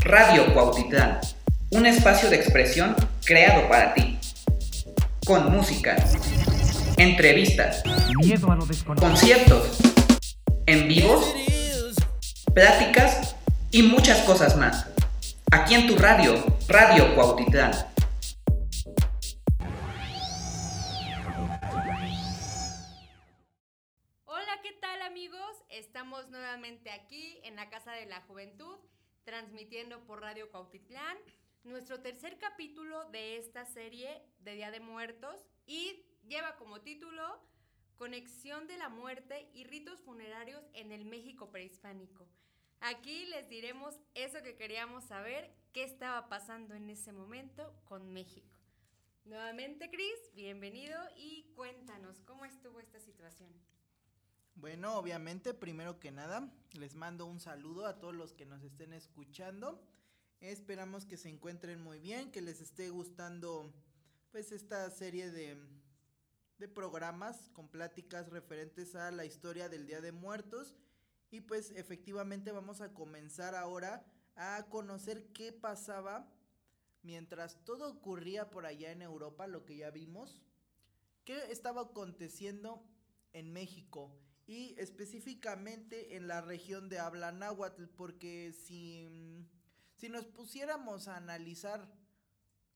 Radio 0.00 0.54
Cuautitlán, 0.54 1.18
un 1.70 1.84
espacio 1.84 2.30
de 2.30 2.36
expresión 2.36 2.94
creado 3.24 3.68
para 3.68 3.92
ti. 3.92 4.18
Con 5.26 5.50
música, 5.50 5.96
entrevistas, 6.96 7.82
conciertos, 8.98 9.78
en 10.66 10.86
vivos, 10.86 11.24
pláticas 12.54 13.34
y 13.72 13.82
muchas 13.82 14.20
cosas 14.20 14.56
más. 14.56 14.86
Aquí 15.50 15.74
en 15.74 15.88
tu 15.88 15.96
radio, 15.96 16.44
Radio 16.68 17.14
Cuautitlán. 17.14 17.72
La 28.16 28.22
Juventud 28.22 28.78
transmitiendo 29.24 30.02
por 30.06 30.22
Radio 30.22 30.50
Cuautitlán 30.50 31.18
nuestro 31.64 32.00
tercer 32.00 32.38
capítulo 32.38 33.04
de 33.10 33.36
esta 33.36 33.66
serie 33.66 34.22
de 34.38 34.54
Día 34.54 34.70
de 34.70 34.80
Muertos 34.80 35.38
y 35.66 36.02
lleva 36.26 36.56
como 36.56 36.80
título 36.80 37.22
Conexión 37.98 38.68
de 38.68 38.78
la 38.78 38.88
muerte 38.88 39.50
y 39.52 39.64
ritos 39.64 40.00
funerarios 40.00 40.64
en 40.72 40.92
el 40.92 41.04
México 41.04 41.50
prehispánico. 41.50 42.26
Aquí 42.80 43.26
les 43.26 43.50
diremos 43.50 44.00
eso 44.14 44.42
que 44.42 44.56
queríamos 44.56 45.04
saber, 45.04 45.54
qué 45.74 45.84
estaba 45.84 46.30
pasando 46.30 46.74
en 46.74 46.88
ese 46.88 47.12
momento 47.12 47.70
con 47.84 48.14
México. 48.14 48.56
Nuevamente, 49.26 49.90
Cris, 49.90 50.32
bienvenido 50.34 50.98
y 51.18 51.52
cuéntanos 51.54 52.18
cómo 52.20 52.46
estuvo 52.46 52.80
esta 52.80 52.98
situación. 52.98 53.52
Bueno, 54.58 54.96
obviamente, 54.96 55.52
primero 55.52 56.00
que 56.00 56.10
nada, 56.10 56.50
les 56.72 56.94
mando 56.94 57.26
un 57.26 57.40
saludo 57.40 57.84
a 57.84 57.98
todos 57.98 58.14
los 58.14 58.32
que 58.32 58.46
nos 58.46 58.62
estén 58.62 58.94
escuchando. 58.94 59.82
Esperamos 60.40 61.04
que 61.04 61.18
se 61.18 61.28
encuentren 61.28 61.82
muy 61.82 61.98
bien, 61.98 62.32
que 62.32 62.40
les 62.40 62.62
esté 62.62 62.88
gustando 62.88 63.70
pues 64.30 64.52
esta 64.52 64.88
serie 64.90 65.30
de, 65.30 65.58
de 66.56 66.68
programas 66.68 67.50
con 67.50 67.68
pláticas 67.68 68.30
referentes 68.30 68.94
a 68.94 69.10
la 69.10 69.26
historia 69.26 69.68
del 69.68 69.86
Día 69.86 70.00
de 70.00 70.12
Muertos. 70.12 70.74
Y 71.30 71.42
pues 71.42 71.70
efectivamente 71.72 72.50
vamos 72.50 72.80
a 72.80 72.94
comenzar 72.94 73.54
ahora 73.54 74.06
a 74.36 74.64
conocer 74.70 75.32
qué 75.34 75.52
pasaba 75.52 76.32
mientras 77.02 77.62
todo 77.62 77.90
ocurría 77.90 78.48
por 78.48 78.64
allá 78.64 78.90
en 78.90 79.02
Europa, 79.02 79.46
lo 79.48 79.66
que 79.66 79.76
ya 79.76 79.90
vimos, 79.90 80.40
qué 81.26 81.52
estaba 81.52 81.82
aconteciendo 81.82 82.82
en 83.34 83.52
México 83.52 84.18
y 84.46 84.74
específicamente 84.78 86.16
en 86.16 86.28
la 86.28 86.40
región 86.40 86.88
de 86.88 87.00
habla 87.00 87.32
náhuatl, 87.32 87.86
porque 87.96 88.52
si, 88.52 89.08
si 89.94 90.08
nos 90.08 90.26
pusiéramos 90.26 91.08
a 91.08 91.16
analizar 91.16 91.92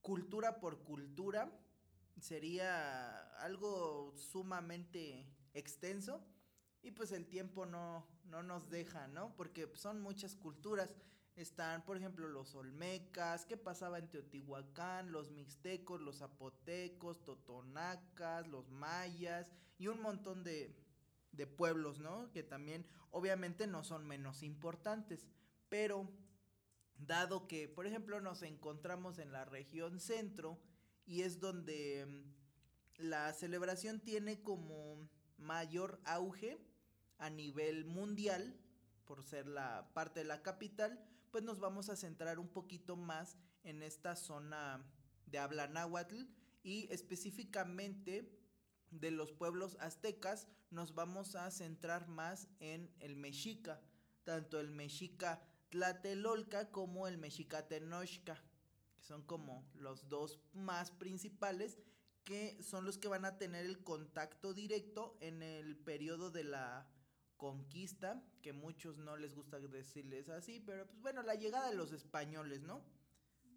cultura 0.01 0.59
por 0.59 0.83
cultura, 0.83 1.53
sería 2.21 3.37
algo 3.39 4.15
sumamente 4.17 5.27
extenso 5.55 6.27
y 6.83 6.91
pues 6.91 7.13
el 7.13 7.27
tiempo 7.27 7.67
no, 7.67 8.07
no 8.25 8.43
nos 8.43 8.69
deja, 8.71 9.07
¿no? 9.09 9.35
Porque 9.37 9.71
son 9.75 10.01
muchas 10.01 10.35
culturas. 10.35 10.97
Están, 11.37 11.85
por 11.85 11.97
ejemplo, 11.97 12.29
los 12.29 12.55
olmecas, 12.55 13.47
qué 13.47 13.57
pasaba 13.57 13.99
en 13.99 14.11
Teotihuacán, 14.11 15.13
los 15.13 15.31
mixtecos, 15.31 16.01
los 16.01 16.19
zapotecos, 16.19 17.23
totonacas, 17.25 18.47
los 18.49 18.69
mayas 18.71 19.53
y 19.79 19.87
un 19.87 20.03
montón 20.03 20.43
de, 20.43 20.75
de 21.33 21.47
pueblos, 21.47 22.01
¿no? 22.01 22.31
Que 22.33 22.43
también 22.43 22.87
obviamente 23.11 23.67
no 23.67 23.85
son 23.85 24.07
menos 24.07 24.43
importantes, 24.43 25.27
pero 25.69 26.11
dado 26.97 27.47
que, 27.47 27.69
por 27.69 27.87
ejemplo, 27.87 28.21
nos 28.21 28.43
encontramos 28.43 29.19
en 29.19 29.33
la 29.33 29.45
región 29.45 30.01
centro 30.01 30.59
y 31.07 31.23
es 31.23 31.41
donde 31.41 32.07
mm, 32.07 33.09
la 33.09 33.33
celebración 33.33 34.01
tiene 34.01 34.43
como 34.43 35.09
mayor 35.39 36.01
auge 36.05 36.61
a 37.19 37.31
nivel 37.31 37.85
mundial, 37.85 38.57
por 39.05 39.25
ser 39.25 39.47
la 39.47 39.91
parte 39.93 40.21
de 40.21 40.27
la 40.27 40.43
capital, 40.43 41.05
pues 41.31 41.43
nos 41.43 41.59
vamos 41.59 41.89
a 41.89 41.97
centrar 41.97 42.39
un 42.39 42.49
poquito 42.49 42.97
más 42.97 43.37
en 43.65 43.83
esta 43.83 44.15
zona 44.17 44.85
de 45.27 45.39
habla 45.39 45.67
náhuatl 45.67 46.23
y 46.63 46.87
específicamente 46.93 48.31
de 48.91 49.11
los 49.11 49.33
pueblos 49.33 49.77
aztecas 49.81 50.49
nos 50.71 50.95
vamos 50.95 51.35
a 51.35 51.51
centrar 51.51 52.09
más 52.09 52.49
en 52.61 52.91
el 53.01 53.17
mexica, 53.17 53.81
tanto 54.25 54.61
el 54.61 54.71
mexica 54.71 55.43
tlatelolca 55.71 56.71
como 56.71 57.07
el 57.07 57.19
mexica 57.19 57.67
tenochca, 57.67 58.43
que 58.97 59.03
son 59.03 59.23
como 59.23 59.69
los 59.75 60.09
dos 60.09 60.41
más 60.53 60.91
principales 60.91 61.79
que 62.25 62.63
son 62.63 62.85
los 62.85 62.99
que 62.99 63.09
van 63.09 63.25
a 63.25 63.39
tener 63.39 63.67
el 63.67 63.83
contacto 63.83 64.55
directo 64.55 65.17
en 65.21 65.43
el 65.43 65.77
periodo 65.77 66.31
de 66.31 66.45
la 66.45 66.87
conquista, 67.37 68.23
que 68.43 68.53
muchos 68.53 68.99
no 68.99 69.17
les 69.17 69.35
gusta 69.35 69.59
decirles 69.59 70.29
así, 70.29 70.61
pero 70.61 70.87
pues 70.87 71.01
bueno, 71.01 71.23
la 71.23 71.35
llegada 71.35 71.69
de 71.69 71.75
los 71.75 71.93
españoles, 71.93 72.61
¿no? 72.63 72.85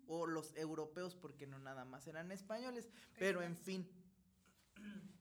O 0.07 0.25
los 0.25 0.55
europeos, 0.55 1.15
porque 1.15 1.45
no 1.45 1.59
nada 1.59 1.85
más 1.85 2.07
eran 2.07 2.31
españoles, 2.31 2.89
pero 3.19 3.41
en 3.41 3.57
fin. 3.57 3.87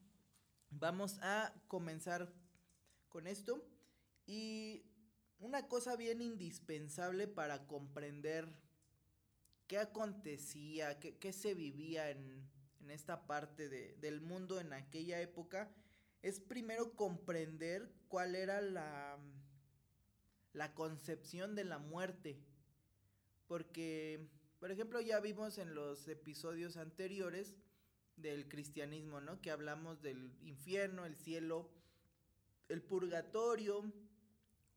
Vamos 0.78 1.18
a 1.20 1.52
comenzar 1.68 2.32
con 3.08 3.26
esto. 3.26 3.62
Y 4.26 4.84
una 5.38 5.68
cosa 5.68 5.96
bien 5.96 6.22
indispensable 6.22 7.28
para 7.28 7.66
comprender 7.66 8.48
qué 9.66 9.78
acontecía, 9.78 10.98
qué, 10.98 11.32
se 11.32 11.54
vivía 11.54 12.10
en, 12.10 12.50
esta 12.88 13.26
parte 13.26 13.68
del 13.68 14.20
mundo 14.20 14.60
en 14.60 14.72
aquella 14.72 15.20
época, 15.20 15.70
es 16.20 16.40
primero 16.40 16.94
comprender 16.94 17.92
cuál 18.08 18.34
era 18.34 18.60
la, 18.60 19.18
la 20.52 20.74
concepción 20.74 21.54
de 21.54 21.64
la 21.64 21.78
muerte. 21.78 22.38
Porque, 23.46 24.26
por 24.58 24.70
ejemplo, 24.70 25.00
ya 25.00 25.20
vimos 25.20 25.58
en 25.58 25.74
los 25.74 26.08
episodios 26.08 26.76
anteriores 26.76 27.54
del 28.22 28.48
cristianismo, 28.48 29.20
¿no? 29.20 29.40
Que 29.40 29.50
hablamos 29.50 30.00
del 30.00 30.32
infierno, 30.42 31.04
el 31.04 31.16
cielo, 31.16 31.68
el 32.68 32.82
purgatorio, 32.82 33.92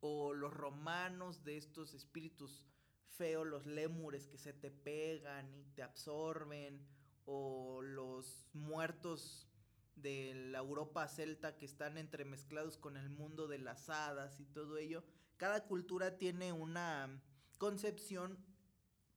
o 0.02 0.34
los 0.34 0.54
romanos 0.54 1.44
de 1.44 1.58
estos 1.58 1.94
espíritus 1.94 2.66
feos, 3.08 3.48
los 3.48 3.66
lémures 3.66 4.28
que 4.28 4.38
se 4.38 4.54
te 4.54 4.70
pegan 4.70 5.54
y 5.56 5.64
te 5.74 5.82
absorben, 5.82 6.86
o 7.26 7.82
los 7.82 8.48
muertos 8.54 9.48
de 9.96 10.34
la 10.52 10.60
Europa 10.60 11.08
celta 11.08 11.58
que 11.58 11.66
están 11.66 11.98
entremezclados 11.98 12.78
con 12.78 12.98
el 12.98 13.10
mundo 13.10 13.48
de 13.48 13.60
las 13.60 13.90
hadas 13.90 14.40
y 14.40 14.46
todo 14.46 14.78
ello. 14.78 15.04
Cada 15.38 15.66
cultura 15.66 16.18
tiene 16.18 16.52
una 16.54 17.22
concepción 17.58 18.38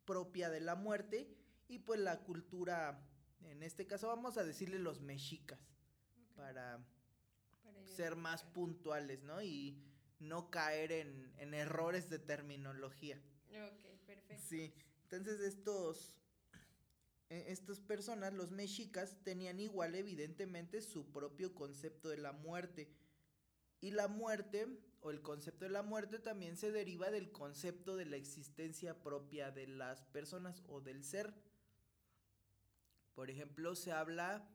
propia 0.05 0.49
de 0.49 0.61
la 0.61 0.75
muerte 0.75 1.37
y 1.69 1.81
pues 1.81 2.01
la 2.01 2.21
cultura 2.21 3.05
en 3.45 3.63
este 3.63 3.87
caso 3.87 4.09
vamos 4.09 4.37
a 4.39 4.45
decirle 4.45 4.79
los 4.79 5.01
mexicas 5.01 5.61
para, 6.37 6.85
ser 7.97 8.17
más 8.17 8.45
puntuales, 8.45 9.23
¿no? 9.23 9.43
Y 9.43 9.83
no 10.21 10.51
caer 10.51 10.93
en, 10.93 11.33
en 11.39 11.55
errores 11.55 12.11
de 12.11 12.19
terminología. 12.19 13.21
Ok, 13.51 14.07
perfecto. 14.07 14.45
Sí, 14.49 14.73
entonces 15.05 15.41
estos, 15.41 16.13
e, 17.31 17.47
estas 17.49 17.81
personas, 17.81 18.33
los 18.35 18.51
mexicas, 18.51 19.17
tenían 19.25 19.61
igual 19.61 19.95
evidentemente 19.95 20.81
su 20.81 21.11
propio 21.11 21.55
concepto 21.55 22.09
de 22.09 22.19
la 22.19 22.33
muerte. 22.33 22.91
Y 23.81 23.93
la 23.93 24.09
muerte, 24.09 24.67
o 25.01 25.11
el 25.11 25.23
concepto 25.23 25.65
de 25.65 25.71
la 25.71 25.83
muerte, 25.83 26.19
también 26.19 26.57
se 26.57 26.73
deriva 26.73 27.11
del 27.11 27.31
concepto 27.31 27.97
de 27.97 28.07
la 28.07 28.17
existencia 28.17 29.03
propia 29.03 29.51
de 29.51 29.67
las 29.67 30.05
personas 30.07 30.63
o 30.67 30.81
del 30.81 31.05
ser. 31.05 31.33
Por 33.19 33.31
ejemplo, 33.31 33.75
se 33.75 33.91
habla 33.91 34.49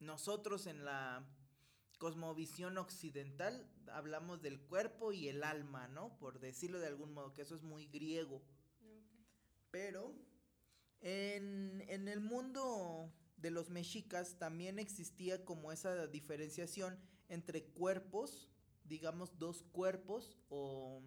nosotros 0.00 0.66
en 0.66 0.82
la 0.86 1.22
cosmovisión 1.98 2.78
occidental 2.78 3.70
hablamos 3.88 4.40
del 4.40 4.58
cuerpo 4.62 5.12
y 5.12 5.28
el 5.28 5.44
alma, 5.44 5.86
¿no? 5.88 6.16
Por 6.16 6.40
decirlo 6.40 6.78
de 6.78 6.86
algún 6.86 7.12
modo, 7.12 7.34
que 7.34 7.42
eso 7.42 7.54
es 7.54 7.62
muy 7.62 7.86
griego. 7.88 8.40
Pero 9.70 10.14
en, 11.02 11.84
en, 11.88 12.08
el 12.08 12.20
mundo 12.20 13.12
de 13.36 13.50
los 13.50 13.68
mexicas 13.68 14.38
también 14.38 14.78
existía 14.78 15.44
como 15.44 15.70
esa 15.70 16.06
diferenciación 16.06 16.98
entre 17.28 17.62
cuerpos, 17.62 18.48
digamos 18.84 19.38
dos 19.38 19.64
cuerpos 19.64 20.38
o 20.48 21.02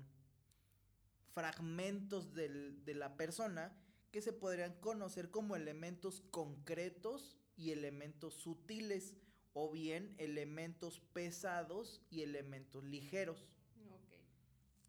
fragmentos 1.34 2.36
del, 2.36 2.86
de 2.86 2.94
la 2.94 3.18
persona 3.18 3.76
que 4.12 4.22
se 4.22 4.34
podrían 4.34 4.74
conocer 4.80 5.30
como 5.32 5.56
elementos 5.56 6.22
concretos 6.32 7.38
y 7.56 7.72
elementos 7.72 8.36
sutiles 8.36 9.16
o 9.54 9.72
bien 9.72 10.14
elementos 10.18 11.00
pesados 11.14 12.02
y 12.10 12.22
elementos 12.22 12.84
ligeros. 12.84 13.48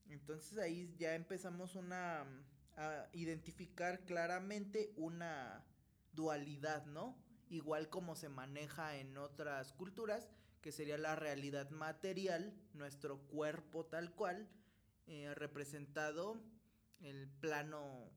Entonces 0.08 0.58
ahí 0.58 0.94
ya 0.96 1.14
empezamos 1.14 1.74
una 1.74 2.26
a 2.76 3.08
identificar 3.12 4.04
claramente 4.04 4.92
una 4.96 5.64
dualidad, 6.12 6.86
¿no? 6.86 7.16
Igual 7.50 7.88
como 7.88 8.14
se 8.14 8.28
maneja 8.28 8.96
en 8.96 9.18
otras 9.18 9.72
culturas, 9.72 10.28
que 10.60 10.70
sería 10.70 10.96
la 10.96 11.16
realidad 11.16 11.70
material, 11.70 12.54
nuestro 12.74 13.18
cuerpo 13.26 13.86
tal 13.86 14.14
cual, 14.14 14.48
eh, 15.06 15.34
representado 15.34 16.40
el 17.00 17.28
plano 17.28 18.10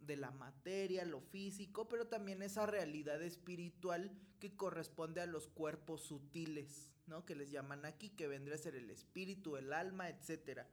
de 0.00 0.16
la 0.16 0.30
materia, 0.30 1.04
lo 1.04 1.20
físico, 1.20 1.88
pero 1.88 2.06
también 2.06 2.42
esa 2.42 2.66
realidad 2.66 3.22
espiritual 3.22 4.10
que 4.38 4.56
corresponde 4.56 5.20
a 5.20 5.26
los 5.26 5.48
cuerpos 5.48 6.02
sutiles, 6.02 6.90
¿no? 7.06 7.24
Que 7.24 7.34
les 7.34 7.50
llaman 7.50 7.84
aquí, 7.84 8.10
que 8.10 8.28
vendría 8.28 8.54
a 8.54 8.58
ser 8.58 8.76
el 8.76 8.90
espíritu, 8.90 9.56
el 9.56 9.72
alma, 9.72 10.08
etcétera. 10.08 10.68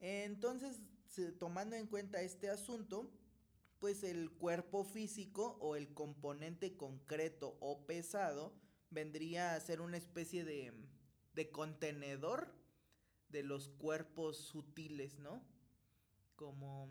Entonces, 0.00 0.80
tomando 1.38 1.76
en 1.76 1.86
cuenta 1.86 2.20
este 2.22 2.48
asunto, 2.48 3.10
pues 3.78 4.02
el 4.04 4.30
cuerpo 4.30 4.84
físico 4.84 5.56
o 5.60 5.76
el 5.76 5.92
componente 5.94 6.76
concreto 6.76 7.56
o 7.60 7.86
pesado 7.86 8.54
vendría 8.90 9.54
a 9.54 9.60
ser 9.60 9.80
una 9.80 9.96
especie 9.96 10.44
de, 10.44 10.72
de 11.34 11.50
contenedor 11.50 12.52
de 13.28 13.42
los 13.42 13.68
cuerpos 13.68 14.38
sutiles, 14.38 15.18
¿no? 15.18 15.42
Como 16.36 16.88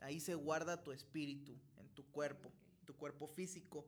ahí 0.00 0.20
se 0.20 0.34
guarda 0.34 0.82
tu 0.82 0.92
espíritu 0.92 1.56
en 1.76 1.88
tu 1.90 2.04
cuerpo, 2.10 2.52
tu 2.84 2.96
cuerpo 2.96 3.26
físico. 3.26 3.86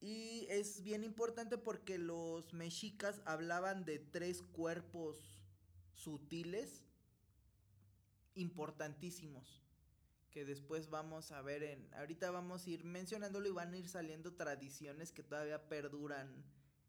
Y 0.00 0.46
es 0.48 0.82
bien 0.82 1.02
importante 1.02 1.58
porque 1.58 1.98
los 1.98 2.52
mexicas 2.52 3.20
hablaban 3.24 3.84
de 3.84 3.98
tres 3.98 4.42
cuerpos 4.42 5.18
sutiles 5.92 6.84
importantísimos 8.34 9.64
que 10.30 10.44
después 10.44 10.90
vamos 10.90 11.32
a 11.32 11.42
ver 11.42 11.62
en 11.62 11.92
ahorita 11.94 12.30
vamos 12.30 12.66
a 12.66 12.70
ir 12.70 12.84
mencionándolo 12.84 13.48
y 13.48 13.52
van 13.52 13.72
a 13.72 13.78
ir 13.78 13.88
saliendo 13.88 14.34
tradiciones 14.34 15.10
que 15.10 15.24
todavía 15.24 15.68
perduran 15.68 16.44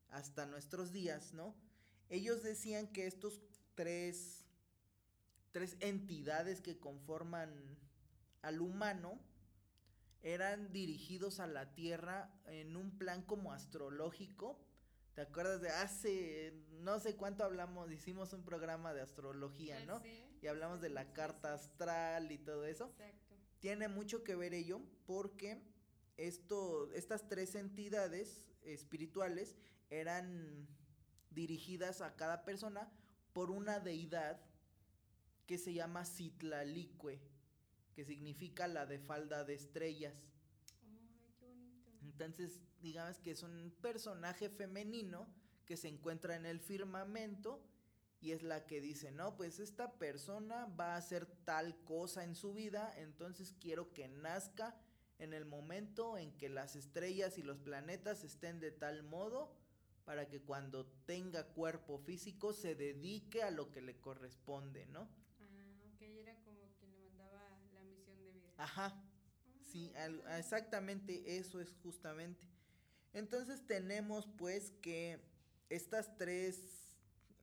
hasta 0.09 0.45
nuestros 0.45 0.91
días, 0.91 1.33
¿no? 1.33 1.55
Ellos 2.09 2.43
decían 2.43 2.87
que 2.87 3.07
estos 3.07 3.41
tres 3.75 4.45
tres 5.51 5.77
entidades 5.79 6.61
que 6.61 6.79
conforman 6.79 7.77
al 8.41 8.61
humano 8.61 9.19
eran 10.21 10.71
dirigidos 10.71 11.39
a 11.39 11.47
la 11.47 11.73
Tierra 11.73 12.33
en 12.45 12.75
un 12.75 12.97
plan 12.97 13.21
como 13.23 13.53
astrológico. 13.53 14.59
¿Te 15.13 15.21
acuerdas 15.21 15.61
de 15.61 15.69
hace 15.69 16.53
no 16.81 16.99
sé 16.99 17.15
cuánto 17.15 17.43
hablamos, 17.43 17.91
hicimos 17.91 18.33
un 18.33 18.43
programa 18.43 18.93
de 18.93 19.01
astrología, 19.01 19.83
¿no? 19.85 20.01
Y 20.41 20.47
hablamos 20.47 20.81
de 20.81 20.89
la 20.89 21.13
carta 21.13 21.53
astral 21.53 22.31
y 22.31 22.37
todo 22.37 22.65
eso. 22.65 22.85
Exacto. 22.85 23.35
Tiene 23.59 23.87
mucho 23.89 24.23
que 24.23 24.35
ver 24.35 24.53
ello 24.53 24.81
porque 25.05 25.61
esto, 26.17 26.91
estas 26.93 27.27
tres 27.27 27.55
entidades 27.55 28.45
espirituales 28.61 29.55
eran 29.89 30.67
dirigidas 31.29 32.01
a 32.01 32.15
cada 32.15 32.45
persona 32.45 32.91
por 33.33 33.51
una 33.51 33.79
deidad 33.79 34.41
que 35.49 35.57
se 35.57 35.73
llama 35.73 36.05
Citlalicue, 36.05 37.19
que 37.95 38.05
significa 38.05 38.67
la 38.67 38.85
de 38.85 38.99
falda 38.99 39.43
de 39.43 39.55
estrellas. 39.55 40.13
Entonces, 42.03 42.61
digamos 42.83 43.17
que 43.17 43.31
es 43.31 43.41
un 43.41 43.73
personaje 43.81 44.51
femenino 44.51 45.25
que 45.65 45.75
se 45.75 45.87
encuentra 45.87 46.35
en 46.35 46.45
el 46.45 46.59
firmamento 46.59 47.65
y 48.21 48.29
es 48.33 48.43
la 48.43 48.67
que 48.67 48.79
dice, 48.79 49.11
no, 49.11 49.37
pues 49.37 49.59
esta 49.59 49.97
persona 49.97 50.67
va 50.79 50.93
a 50.93 50.97
hacer 50.97 51.25
tal 51.45 51.83
cosa 51.83 52.23
en 52.23 52.35
su 52.35 52.53
vida, 52.53 52.93
entonces 52.97 53.55
quiero 53.59 53.91
que 53.91 54.07
nazca 54.07 54.79
en 55.17 55.33
el 55.33 55.45
momento 55.45 56.19
en 56.19 56.31
que 56.37 56.49
las 56.49 56.75
estrellas 56.75 57.39
y 57.39 57.41
los 57.41 57.57
planetas 57.57 58.23
estén 58.23 58.59
de 58.59 58.69
tal 58.69 59.01
modo 59.01 59.51
para 60.05 60.29
que 60.29 60.43
cuando 60.43 60.85
tenga 61.07 61.47
cuerpo 61.47 61.97
físico 61.97 62.53
se 62.53 62.75
dedique 62.75 63.41
a 63.41 63.49
lo 63.49 63.71
que 63.71 63.81
le 63.81 63.99
corresponde, 63.99 64.85
¿no? 64.85 65.09
Ajá. 68.59 68.93
Sí, 69.71 69.91
exactamente 70.37 71.37
eso 71.37 71.61
es 71.61 71.73
justamente. 71.81 72.45
Entonces 73.13 73.65
tenemos 73.65 74.27
pues 74.37 74.71
que 74.81 75.19
estas 75.69 76.17
tres 76.17 76.93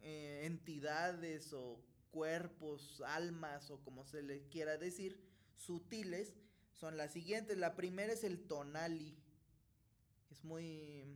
eh, 0.03 0.43
entidades 0.45 1.53
o 1.55 1.83
cuerpos, 2.11 3.03
almas 3.07 3.71
o 3.71 3.83
como 3.83 4.05
se 4.05 4.23
le 4.23 4.47
quiera 4.49 4.77
decir, 4.77 5.19
sutiles, 5.57 6.35
son 6.75 6.99
las 6.99 7.13
siguientes. 7.13 7.57
La 7.57 7.77
primera 7.77 8.13
es 8.13 8.23
el 8.23 8.47
tonali. 8.47 9.17
Es 10.31 10.45
muy... 10.45 11.07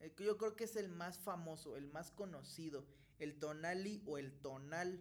Eh, 0.00 0.14
yo 0.18 0.36
creo 0.36 0.54
que 0.54 0.64
es 0.64 0.76
el 0.76 0.90
más 0.90 1.18
famoso, 1.18 1.78
el 1.78 1.88
más 1.88 2.10
conocido. 2.10 2.86
El 3.18 3.38
tonali 3.38 4.02
o 4.04 4.18
el 4.18 4.32
tonal. 4.42 5.00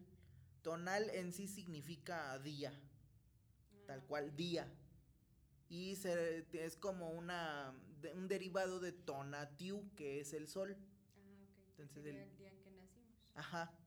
Tonal 0.62 1.10
en 1.10 1.34
sí 1.34 1.48
significa 1.50 2.40
día 2.40 2.74
tal 3.85 4.03
cual 4.03 4.35
día. 4.35 4.71
Y 5.69 5.95
se, 5.95 6.45
es 6.53 6.77
como 6.77 7.09
una 7.12 7.74
un 8.15 8.27
derivado 8.27 8.80
de 8.80 8.91
Tonatiu, 8.91 9.89
que 9.95 10.19
es 10.19 10.33
el 10.33 10.47
sol. 10.47 10.75
Ah, 10.77 11.65
Entonces 11.69 12.06
el, 12.06 12.38
día 12.38 12.50
en 12.50 12.59
que 12.62 12.71
nacimos. 12.71 13.21
Ajá. 13.35 13.71
Ah, 13.74 13.83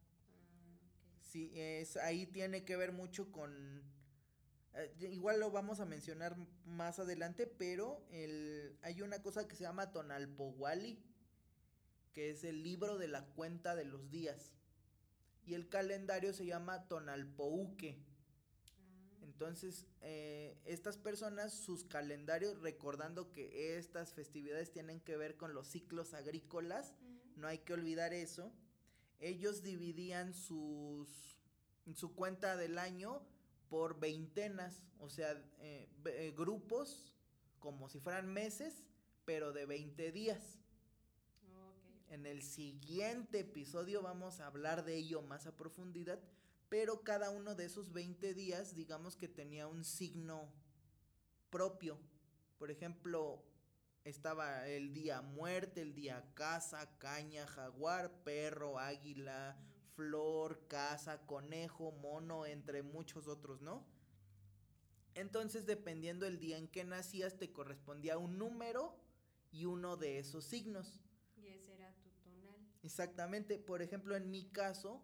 Sí, 1.26 1.52
es, 1.54 1.96
ahí 1.96 2.26
tiene 2.26 2.64
que 2.64 2.76
ver 2.76 2.93
mucho 2.93 3.31
con... 3.32 3.82
Eh, 4.75 4.94
igual 5.10 5.40
lo 5.40 5.50
vamos 5.50 5.81
a 5.81 5.84
mencionar 5.84 6.37
más 6.64 6.99
adelante, 6.99 7.46
pero 7.46 8.06
el, 8.10 8.78
hay 8.82 9.02
una 9.02 9.20
cosa 9.22 9.46
que 9.49 9.56
se 9.56 9.64
llama 9.64 9.92
Tonalpowali, 9.92 11.02
que 12.12 12.31
es 12.31 12.44
el 12.44 12.62
libro 12.62 12.96
de 12.96 13.08
la 13.08 13.26
cuenta 13.26 13.75
de 13.75 13.84
los 13.84 14.08
días. 14.08 14.52
Y 15.44 15.54
el 15.54 15.69
calendario 15.69 16.32
se 16.32 16.46
llama 16.46 16.87
Tonalpouque 16.88 17.99
entonces, 19.26 19.87
eh, 20.02 20.56
estas 20.64 20.96
personas, 20.96 21.52
sus 21.52 21.84
calendarios, 21.84 22.61
recordando 22.61 23.32
que 23.32 23.76
estas 23.76 24.14
festividades 24.14 24.70
tienen 24.70 25.00
que 25.00 25.17
ver 25.17 25.37
con 25.37 25.52
los 25.52 25.67
ciclos 25.67 26.14
agrícolas, 26.14 26.94
no 27.34 27.49
hay 27.49 27.58
que 27.58 27.73
olvidar 27.73 28.14
eso, 28.14 28.52
ellos 29.19 29.62
dividían 29.62 30.33
sus, 30.33 31.37
su 31.95 32.14
cuenta 32.14 32.56
del 32.56 32.78
año 32.78 33.21
por 33.68 33.99
veintenas, 33.99 34.80
o 35.00 35.11
sea, 35.11 35.33
eh, 35.59 35.88
eh, 36.04 36.33
grupos 36.37 37.12
como 37.59 37.88
si 37.88 37.99
fueran 37.99 38.33
meses, 38.33 38.85
pero 39.25 39.52
de 39.52 39.66
20 39.66 40.12
días. 40.12 40.61
En 42.11 42.26
el 42.26 42.42
siguiente 42.42 43.40
episodio 43.40 44.00
vamos 44.02 44.38
a 44.38 44.47
hablar 44.47 44.85
de 44.85 44.95
ello 44.95 45.21
más 45.23 45.49
a 45.49 45.56
profundidad, 45.56 46.21
pero 46.68 47.02
cada 47.02 47.30
uno 47.30 47.54
de 47.54 47.66
esos 47.66 47.92
20 47.92 48.35
días, 48.35 48.75
digamos 48.75 49.16
que 49.16 49.28
tenía 49.28 49.66
un 49.66 49.85
signo 49.85 50.52
propio. 51.50 51.99
Por 52.58 52.70
ejemplo, 52.70 53.44
estaba 54.04 54.66
el 54.68 54.92
día 54.92 55.23
muerte, 55.23 55.82
el 55.82 55.94
día 55.94 56.25
casa, 56.35 56.99
caña, 56.99 57.46
jaguar, 57.46 58.23
perro, 58.25 58.78
águila, 58.78 59.56
flor, 59.94 60.66
casa, 60.68 61.26
conejo, 61.26 61.92
mono, 61.92 62.46
entre 62.46 62.82
muchos 62.82 63.28
otros, 63.28 63.62
¿no? 63.62 63.87
Entonces, 65.14 65.64
dependiendo 65.64 66.26
el 66.26 66.38
día 66.38 66.58
en 66.58 66.68
que 66.68 66.85
nacías, 66.85 67.38
te 67.38 67.50
correspondía 67.52 68.18
un 68.18 68.38
número 68.38 68.94
y 69.50 69.64
uno 69.64 69.96
de 69.96 70.18
esos 70.18 70.44
signos. 70.44 71.00
Y 71.37 71.46
ese 71.46 71.75
era 71.75 71.94
tu 72.02 72.11
tonal. 72.23 72.54
Exactamente. 72.82 73.58
Por 73.58 73.80
ejemplo, 73.80 74.14
en 74.14 74.30
mi 74.30 74.50
caso, 74.50 75.02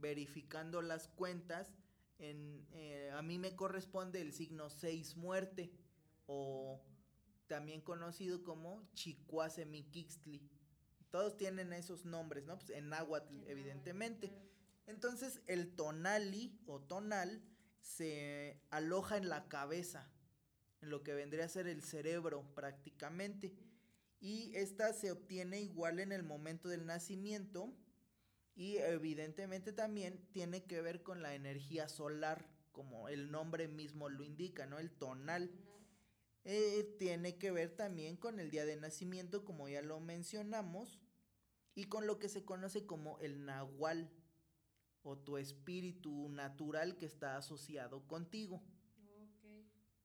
verificando 0.00 0.82
las 0.82 1.08
cuentas, 1.08 1.72
en, 2.18 2.66
eh, 2.72 3.10
a 3.14 3.22
mí 3.22 3.38
me 3.38 3.56
corresponde 3.56 4.20
el 4.20 4.32
signo 4.32 4.68
6 4.68 5.16
muerte 5.16 5.72
o 6.26 6.80
también 7.46 7.80
conocido 7.80 8.44
como 8.44 8.88
Chicuasemikixtli. 8.94 10.40
Todos 11.10 11.36
tienen 11.36 11.72
esos 11.72 12.04
nombres, 12.04 12.44
¿no? 12.44 12.56
Pues 12.58 12.70
en 12.70 12.88
náhuatl, 12.88 13.42
evidentemente. 13.48 14.30
Entonces, 14.86 15.40
el 15.46 15.74
tonali 15.74 16.60
o 16.66 16.80
tonal 16.80 17.42
se 17.80 18.60
aloja 18.70 19.16
en 19.16 19.28
la 19.28 19.48
cabeza, 19.48 20.12
en 20.80 20.90
lo 20.90 21.02
que 21.02 21.14
vendría 21.14 21.46
a 21.46 21.48
ser 21.48 21.66
el 21.66 21.82
cerebro 21.82 22.44
prácticamente. 22.54 23.52
Y 24.20 24.54
esta 24.54 24.92
se 24.92 25.10
obtiene 25.10 25.60
igual 25.60 25.98
en 25.98 26.12
el 26.12 26.22
momento 26.22 26.68
del 26.68 26.86
nacimiento 26.86 27.74
y 28.60 28.76
evidentemente 28.76 29.72
también 29.72 30.20
tiene 30.32 30.64
que 30.64 30.82
ver 30.82 31.02
con 31.02 31.22
la 31.22 31.34
energía 31.34 31.88
solar, 31.88 32.44
como 32.72 33.08
el 33.08 33.30
nombre 33.30 33.68
mismo 33.68 34.10
lo 34.10 34.22
indica, 34.22 34.66
¿no? 34.66 34.78
El 34.78 34.90
tonal. 34.90 35.50
Eh, 36.44 36.94
tiene 36.98 37.38
que 37.38 37.52
ver 37.52 37.74
también 37.74 38.18
con 38.18 38.38
el 38.38 38.50
día 38.50 38.66
de 38.66 38.76
nacimiento, 38.76 39.46
como 39.46 39.66
ya 39.66 39.80
lo 39.80 39.98
mencionamos, 39.98 41.00
y 41.74 41.84
con 41.84 42.06
lo 42.06 42.18
que 42.18 42.28
se 42.28 42.44
conoce 42.44 42.84
como 42.84 43.18
el 43.20 43.46
nahual 43.46 44.10
o 45.04 45.16
tu 45.16 45.38
espíritu 45.38 46.28
natural 46.28 46.98
que 46.98 47.06
está 47.06 47.38
asociado 47.38 48.06
contigo. 48.06 48.62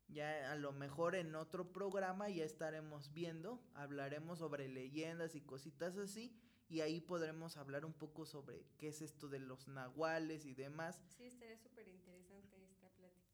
Ya 0.08 0.50
a 0.54 0.56
lo 0.56 0.72
mejor 0.72 1.16
en 1.16 1.36
otro 1.36 1.74
programa 1.74 2.30
ya 2.30 2.46
estaremos 2.46 3.12
viendo, 3.12 3.62
hablaremos 3.74 4.40
sobre 4.40 4.70
leyendas 4.70 5.36
y 5.36 5.42
cositas 5.42 5.98
así 5.98 6.40
y 6.68 6.82
ahí 6.82 7.00
podremos 7.00 7.58
hablar 7.58 7.86
un 7.86 7.94
poco 7.94 8.26
sobre 8.26 8.66
qué 8.78 8.90
es 8.90 9.02
esto 9.02 9.28
de 9.28 9.40
los 9.40 9.68
nahuales 9.68 10.46
y 10.46 10.54
demás. 10.54 11.02
Sí, 11.18 11.26
estaría 11.26 11.58
súper 11.58 11.88
interesante 11.88 12.64
esta 12.64 12.90
plática. 12.90 13.30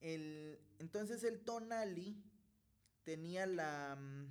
El, 0.00 0.60
entonces 0.78 1.24
el 1.24 1.40
tonali 1.40 2.22
tenía 3.04 3.46
la... 3.46 3.96
Mm, 3.96 4.26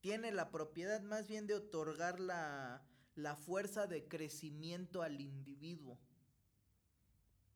tiene 0.00 0.32
la 0.32 0.50
propiedad 0.50 1.00
más 1.02 1.28
bien 1.28 1.46
de 1.46 1.54
otorgar 1.54 2.20
la, 2.20 2.86
la 3.14 3.36
fuerza 3.36 3.86
de 3.86 4.06
crecimiento 4.06 5.00
al 5.00 5.20
individuo 5.20 5.98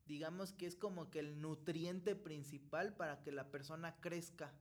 digamos 0.09 0.53
que 0.53 0.65
es 0.65 0.75
como 0.75 1.11
que 1.11 1.19
el 1.19 1.39
nutriente 1.39 2.15
principal 2.15 2.95
para 2.95 3.21
que 3.21 3.31
la 3.31 3.51
persona 3.51 3.95
crezca. 4.01 4.51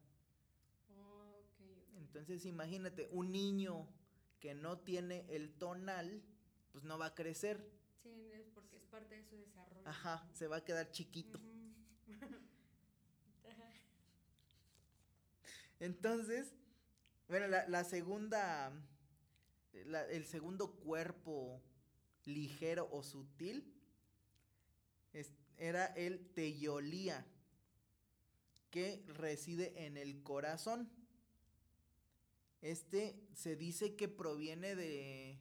Entonces 1.97 2.45
imagínate, 2.45 3.09
un 3.12 3.33
niño 3.33 3.88
que 4.40 4.54
no 4.54 4.78
tiene 4.78 5.26
el 5.28 5.52
tonal, 5.54 6.23
pues 6.73 6.85
no 6.85 6.99
va 6.99 7.07
a 7.07 7.14
crecer. 7.14 7.71
Sí, 8.02 8.30
es 8.33 8.47
porque 8.54 8.76
es 8.76 8.85
parte 8.85 9.16
de 9.16 9.25
su 9.25 9.37
desarrollo. 9.37 9.88
Ajá, 9.88 10.28
se 10.33 10.47
va 10.47 10.57
a 10.57 10.64
quedar 10.64 10.90
chiquito. 10.90 11.40
Entonces, 15.80 16.54
bueno, 17.28 17.47
la, 17.47 17.85
segunda, 17.85 18.73
el 19.73 20.25
segundo 20.26 20.73
cuerpo 20.76 21.62
ligero 22.25 22.88
o 22.90 23.02
sutil 23.02 23.75
era 25.59 25.87
el 25.87 26.33
Teyolía, 26.35 27.26
que 28.71 29.04
reside 29.09 29.87
en 29.87 29.97
el 29.97 30.23
corazón. 30.23 30.88
Este 32.60 33.28
se 33.34 33.56
dice 33.56 33.94
que 33.94 34.08
proviene 34.08 34.74
de 34.74 35.40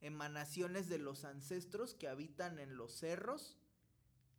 emanaciones 0.00 0.88
de 0.88 0.98
los 0.98 1.24
ancestros 1.24 1.94
que 1.94 2.08
habitan 2.08 2.58
en 2.58 2.76
los 2.76 2.92
cerros. 2.92 3.56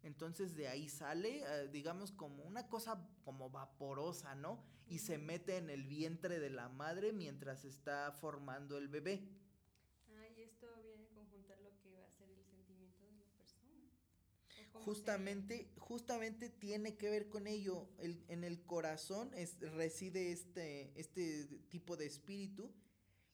Entonces 0.04 0.56
de 0.56 0.68
ahí 0.68 0.90
sale, 0.90 1.44
eh, 1.46 1.68
digamos, 1.70 2.12
como 2.12 2.44
una 2.44 2.68
cosa 2.70 3.10
como 3.24 3.50
vaporosa, 3.50 4.36
¿no? 4.36 4.64
Y 4.88 5.00
se 5.00 5.18
mete 5.18 5.58
en 5.58 5.70
el 5.70 5.84
vientre 5.84 6.40
de 6.40 6.50
la 6.50 6.70
madre 6.70 7.12
mientras 7.12 7.66
está 7.66 8.12
formando 8.12 8.78
el 8.78 8.88
bebé. 8.88 9.28
Justamente, 14.84 15.72
justamente 15.78 16.50
tiene 16.50 16.96
que 16.96 17.10
ver 17.10 17.30
con 17.30 17.48
ello. 17.48 17.88
en 18.00 18.44
el 18.44 18.62
corazón 18.64 19.32
es, 19.34 19.60
reside 19.60 20.32
este, 20.32 20.92
este 21.00 21.46
tipo 21.70 21.98
de 21.98 22.06
espíritu 22.06 22.72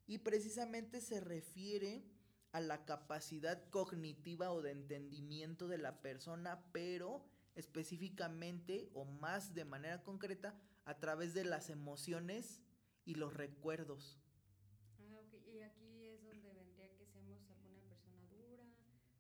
y 0.07 0.19
precisamente 0.19 1.01
se 1.01 1.19
refiere 1.19 2.03
a 2.51 2.61
la 2.61 2.85
capacidad 2.85 3.67
cognitiva 3.69 4.51
o 4.51 4.61
de 4.61 4.71
entendimiento 4.71 5.67
de 5.67 5.79
la 5.79 6.01
persona, 6.01 6.63
pero 6.71 7.25
específicamente 7.55 8.89
o 8.93 9.05
más 9.05 9.53
de 9.53 9.65
manera 9.65 10.03
concreta 10.03 10.55
a 10.85 10.99
través 10.99 11.33
de 11.33 11.45
las 11.45 11.69
emociones 11.69 12.61
y 13.05 13.15
los 13.15 13.33
recuerdos. 13.33 14.19
Ah, 14.99 15.19
ok. 15.19 15.33
Y 15.47 15.61
aquí 15.61 16.05
es 16.05 16.23
donde 16.23 16.51
vendría 16.53 16.89
que 16.95 17.05
seamos 17.07 17.41
alguna 17.49 17.79
persona 17.81 18.27
dura 18.27 18.65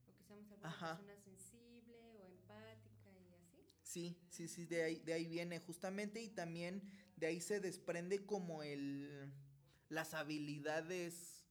o 0.07 0.15
que 0.15 0.23
seamos 0.23 0.51
alguna 0.51 0.69
persona 0.69 1.12
Sí, 3.93 4.17
sí, 4.29 4.47
sí, 4.47 4.65
de 4.65 4.83
ahí, 4.83 4.99
de 5.05 5.13
ahí 5.13 5.27
viene 5.27 5.59
justamente 5.59 6.21
y 6.21 6.29
también 6.29 6.81
de 7.15 7.27
ahí 7.27 7.39
se 7.41 7.59
desprende 7.59 8.25
como 8.25 8.63
el 8.63 9.31
las 9.89 10.15
habilidades 10.15 11.45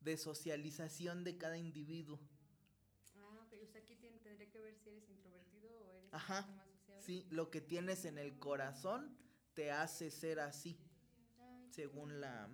de 0.00 0.16
socialización 0.16 1.24
de 1.24 1.36
cada 1.38 1.58
individuo. 1.58 2.20
Ah, 3.16 3.42
ok, 3.46 3.54
o 3.62 3.66
sea, 3.66 3.80
aquí 3.80 3.96
tendría 3.96 4.50
que 4.50 4.60
ver 4.60 4.76
si 4.76 4.88
eres 4.90 5.08
introvertido 5.08 5.70
o 5.80 5.90
eres 5.90 6.12
Ajá, 6.12 6.42
más 6.42 6.68
sociable. 6.70 7.02
Sí, 7.04 7.26
lo 7.30 7.50
que 7.50 7.60
tienes 7.60 8.04
en 8.04 8.18
el 8.18 8.38
corazón 8.38 9.16
te 9.54 9.70
hace 9.72 10.10
ser 10.10 10.40
así, 10.40 10.78
según 11.70 12.20
la, 12.20 12.48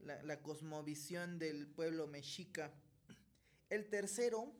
la, 0.00 0.22
la 0.22 0.42
cosmovisión 0.42 1.38
del 1.38 1.66
pueblo 1.66 2.06
mexica. 2.06 2.72
El 3.70 3.88
tercero 3.88 4.54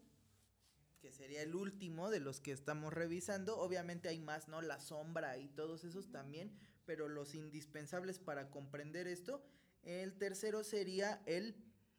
que 1.00 1.12
sería 1.12 1.42
el 1.42 1.54
último 1.54 2.10
de 2.10 2.20
los 2.20 2.40
que 2.40 2.52
estamos 2.52 2.92
revisando. 2.92 3.58
Obviamente 3.58 4.08
hay 4.08 4.18
más, 4.18 4.48
¿no? 4.48 4.62
La 4.62 4.80
sombra 4.80 5.38
y 5.38 5.48
todos 5.48 5.84
esos 5.84 6.10
también, 6.10 6.52
pero 6.84 7.08
los 7.08 7.34
indispensables 7.34 8.18
para 8.18 8.50
comprender 8.50 9.06
esto. 9.06 9.42
El 9.82 10.16
tercero 10.16 10.64
sería 10.64 11.22
el 11.26 11.56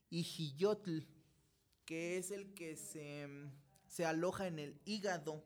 Ijiyotl, 0.09 0.99
que 1.85 2.17
es 2.17 2.31
el 2.31 2.53
que 2.53 2.75
se, 2.75 3.27
se 3.87 4.05
aloja 4.05 4.47
en 4.47 4.59
el 4.59 4.79
hígado. 4.85 5.45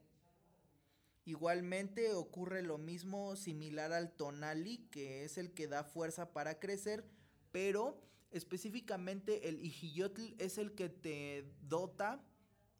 Igualmente 1.24 2.12
ocurre 2.14 2.62
lo 2.62 2.78
mismo 2.78 3.36
similar 3.36 3.92
al 3.92 4.12
tonali, 4.12 4.78
que 4.90 5.24
es 5.24 5.38
el 5.38 5.52
que 5.52 5.68
da 5.68 5.84
fuerza 5.84 6.32
para 6.32 6.58
crecer, 6.58 7.04
pero 7.52 8.00
específicamente 8.32 9.48
el 9.48 9.64
Ijiyotl 9.64 10.34
es 10.38 10.58
el 10.58 10.74
que 10.74 10.88
te 10.88 11.44
dota 11.60 12.24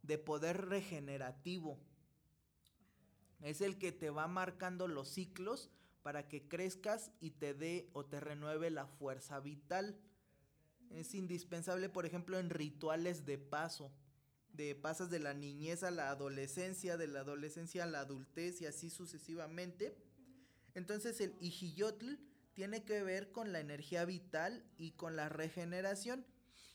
de 0.03 0.19
poder 0.19 0.67
regenerativo. 0.67 1.79
Es 3.41 3.61
el 3.61 3.79
que 3.79 3.93
te 3.93 4.11
va 4.11 4.29
marcando 4.29 4.87
los 4.89 5.09
ciclos 5.09 5.71
para 6.03 6.29
que 6.29 6.49
crezcas 6.49 7.13
y 7.21 7.31
te 7.31 7.55
dé 7.55 7.89
o 7.93 8.05
te 8.05 8.21
renueve 8.21 8.71
la 8.71 8.87
fuerza 8.87 9.41
vital. 9.41 9.99
Es 10.91 11.15
indispensable, 11.15 11.89
por 11.89 12.07
ejemplo, 12.07 12.39
en 12.39 12.51
rituales 12.51 13.25
de 13.25 13.39
paso. 13.39 13.93
De 14.53 14.75
pasas 14.75 15.11
de 15.11 15.19
la 15.19 15.33
niñez 15.33 15.83
a 15.83 15.91
la 15.91 16.11
adolescencia, 16.11 16.97
de 16.97 17.07
la 17.07 17.21
adolescencia 17.21 17.85
a 17.85 17.87
la 17.87 18.01
adultez 18.01 18.61
y 18.61 18.67
así 18.67 18.91
sucesivamente. 18.91 19.97
Entonces 20.75 21.21
el 21.21 21.35
Ijiyotl 21.41 22.17
tiene 22.53 22.85
que 22.85 23.03
ver 23.03 23.33
con 23.33 23.53
la 23.53 23.61
energía 23.61 24.05
vital 24.05 24.65
y 24.77 24.93
con 24.93 25.17
la 25.17 25.29
regeneración. 25.29 26.27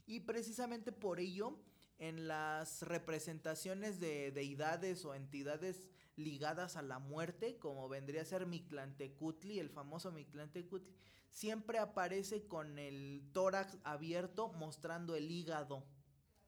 Y 0.07 0.21
precisamente 0.21 0.91
por 0.91 1.19
ello 1.19 1.59
en 1.99 2.27
las 2.27 2.83
representaciones 2.83 3.99
de 3.99 4.31
deidades 4.31 5.03
o 5.05 5.15
entidades 5.15 5.89
ligadas 6.15 6.75
a 6.75 6.81
la 6.81 6.99
muerte, 6.99 7.57
como 7.57 7.89
vendría 7.89 8.21
a 8.21 8.25
ser 8.25 8.45
Mictlantecutli, 8.45 9.59
el 9.59 9.69
famoso 9.69 10.11
Mictlantecutli, 10.11 10.93
siempre 11.29 11.79
aparece 11.79 12.47
con 12.47 12.79
el 12.79 13.29
tórax 13.33 13.77
abierto 13.83 14.49
mostrando 14.53 15.15
el 15.15 15.29
hígado. 15.29 15.83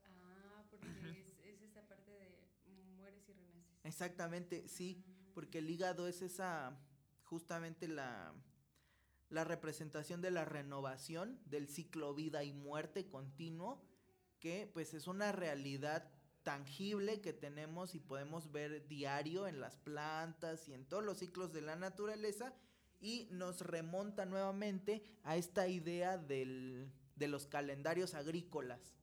Ah, 0.06 0.64
porque 0.70 0.90
es, 1.44 1.62
esa 1.62 1.88
parte 1.88 2.12
de 2.12 2.84
mueres 2.96 3.28
y 3.30 3.34
renaces. 3.34 3.80
Exactamente, 3.84 4.68
sí, 4.68 5.04
porque 5.34 5.60
el 5.60 5.70
hígado 5.70 6.08
es 6.08 6.22
esa, 6.22 6.80
justamente 7.24 7.88
la, 7.88 8.34
la 9.30 9.44
representación 9.44 10.22
de 10.22 10.32
la 10.32 10.46
renovación 10.46 11.40
del 11.46 11.68
ciclo 11.68 12.14
vida 12.16 12.44
y 12.44 12.54
muerte 12.54 13.08
continuo 13.08 13.89
que 14.40 14.70
pues 14.74 14.94
es 14.94 15.08
una 15.08 15.32
realidad 15.32 16.10
tangible 16.44 17.22
que 17.22 17.34
tenemos 17.34 17.96
y 17.96 18.00
podemos 18.00 18.52
ver 18.52 18.88
diario 18.88 19.48
en 19.48 19.60
las 19.60 19.78
plantas 19.78 20.68
y 20.68 20.74
en 20.74 20.86
todos 20.86 21.04
los 21.04 21.20
ciclos 21.20 21.52
de 21.54 21.62
la 21.62 21.76
naturaleza 21.76 22.54
y 23.02 23.28
nos 23.32 23.62
remonta 23.62 24.26
nuevamente 24.26 25.04
a 25.24 25.38
esta 25.38 25.68
idea 25.68 26.18
del, 26.18 26.92
de 27.16 27.28
los 27.28 27.46
calendarios 27.46 28.14
agrícolas. 28.14 28.96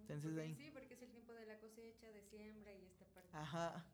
Entonces, 0.00 0.56
Sí, 0.56 0.70
porque 0.72 0.94
es 0.94 1.02
el 1.02 1.10
tiempo 1.10 1.32
de 1.32 1.46
la 1.46 1.58
cosecha, 1.58 2.10
de 2.12 2.22
siembra 2.22 2.72
y 2.74 2.84
esta 2.84 3.06
parte. 3.06 3.30
Ajá. 3.32 3.86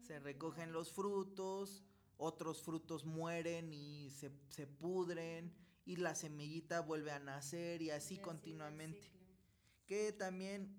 se 0.00 0.18
recogen 0.18 0.72
los 0.72 0.92
frutos, 0.92 1.84
otros 2.16 2.62
frutos 2.62 3.04
mueren 3.04 3.72
y 3.72 4.10
se, 4.10 4.30
se 4.48 4.66
pudren 4.66 5.54
y 5.84 5.96
la 5.96 6.14
semillita 6.14 6.80
vuelve 6.80 7.12
a 7.12 7.18
nacer 7.18 7.82
y 7.82 7.90
así 7.90 8.18
continuamente 8.18 9.19
que 9.90 10.12
también 10.12 10.72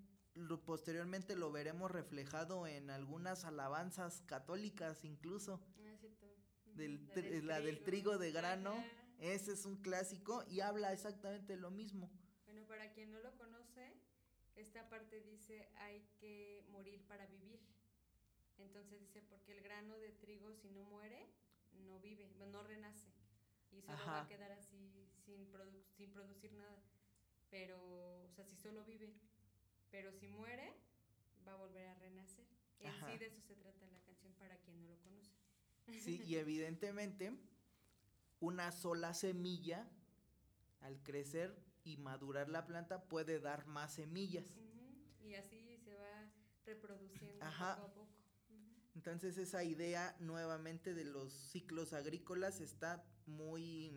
posteriormente 0.64 1.36
lo 1.36 1.52
veremos 1.52 1.92
reflejado 1.92 2.66
en 2.66 2.90
algunas 2.90 3.44
alabanzas 3.44 4.22
católicas 4.22 5.04
incluso. 5.04 5.60
Ah, 5.86 5.98
cierto. 6.00 6.28
la, 7.44 7.60
del, 7.60 7.84
trigo. 7.84 8.18
de 8.18 8.32
grano, 8.32 8.74
ese 9.20 9.52
es 9.52 9.66
un 9.66 9.82
clásico 9.82 10.46
y 10.48 10.62
habla 10.62 10.94
exactamente 10.94 11.58
lo 11.58 11.72
mismo. 11.72 12.10
Bueno, 12.46 12.66
para 12.70 12.94
quien 12.94 13.12
no 13.12 13.20
lo 13.20 13.36
conoce, 13.36 13.98
esta 14.56 14.88
parte 14.88 15.20
dice 15.20 15.68
hay 15.80 16.08
que 16.22 16.64
morir 16.70 17.06
para 17.06 17.26
vivir. 17.26 17.60
Entonces 18.60 18.98
dice, 18.98 19.22
porque 19.24 19.52
el 19.52 19.62
grano 19.62 19.98
de 19.98 20.14
trigo 20.14 20.54
si 20.54 20.70
no 20.70 20.86
muere, 20.86 21.28
no 21.84 22.00
vive, 22.00 22.32
no 22.50 22.64
renace 22.64 23.12
y 23.72 23.82
solo 23.82 23.98
va 24.08 24.22
a 24.22 24.28
quedar 24.28 24.54
así 24.54 24.90
sin, 25.26 25.46
sin 25.98 26.14
producir 26.14 26.54
nada. 26.54 26.82
Pero, 27.52 27.78
o 28.24 28.32
sea, 28.34 28.46
si 28.46 28.56
solo 28.56 28.84
vive, 28.86 29.14
pero 29.92 30.12
si 30.12 30.28
muere, 30.28 30.74
va 31.48 31.54
a 31.54 31.58
volver 31.58 31.86
a 31.88 31.94
renacer. 31.96 32.48
En 32.80 32.94
sí 32.94 33.18
de 33.20 33.28
eso 33.28 33.42
se 33.42 33.56
trata 33.56 33.86
la 33.86 34.00
canción 34.00 34.34
para 34.40 34.58
quien 34.58 34.80
no 34.80 34.88
lo 34.88 34.98
conoce. 35.02 35.30
Sí, 36.00 36.24
y 36.26 36.36
evidentemente 36.38 37.38
una 38.40 38.72
sola 38.72 39.14
semilla 39.14 39.88
al 40.80 41.04
crecer 41.04 41.56
y 41.84 41.98
madurar 41.98 42.50
la 42.50 42.66
planta 42.66 43.04
puede 43.04 43.40
dar 43.40 43.68
más 43.68 43.96
semillas. 43.96 44.58
Y 45.20 45.36
así 45.36 45.78
se 45.78 45.94
va 45.94 46.32
reproduciendo 46.66 47.46
poco 47.46 47.64
a 47.64 47.94
poco. 47.94 48.08
Entonces 48.96 49.38
esa 49.38 49.64
idea 49.64 50.16
nuevamente 50.20 50.94
de 50.94 51.06
los 51.06 51.32
ciclos 51.32 51.94
agrícolas 51.94 52.60
está 52.60 53.06
muy, 53.26 53.96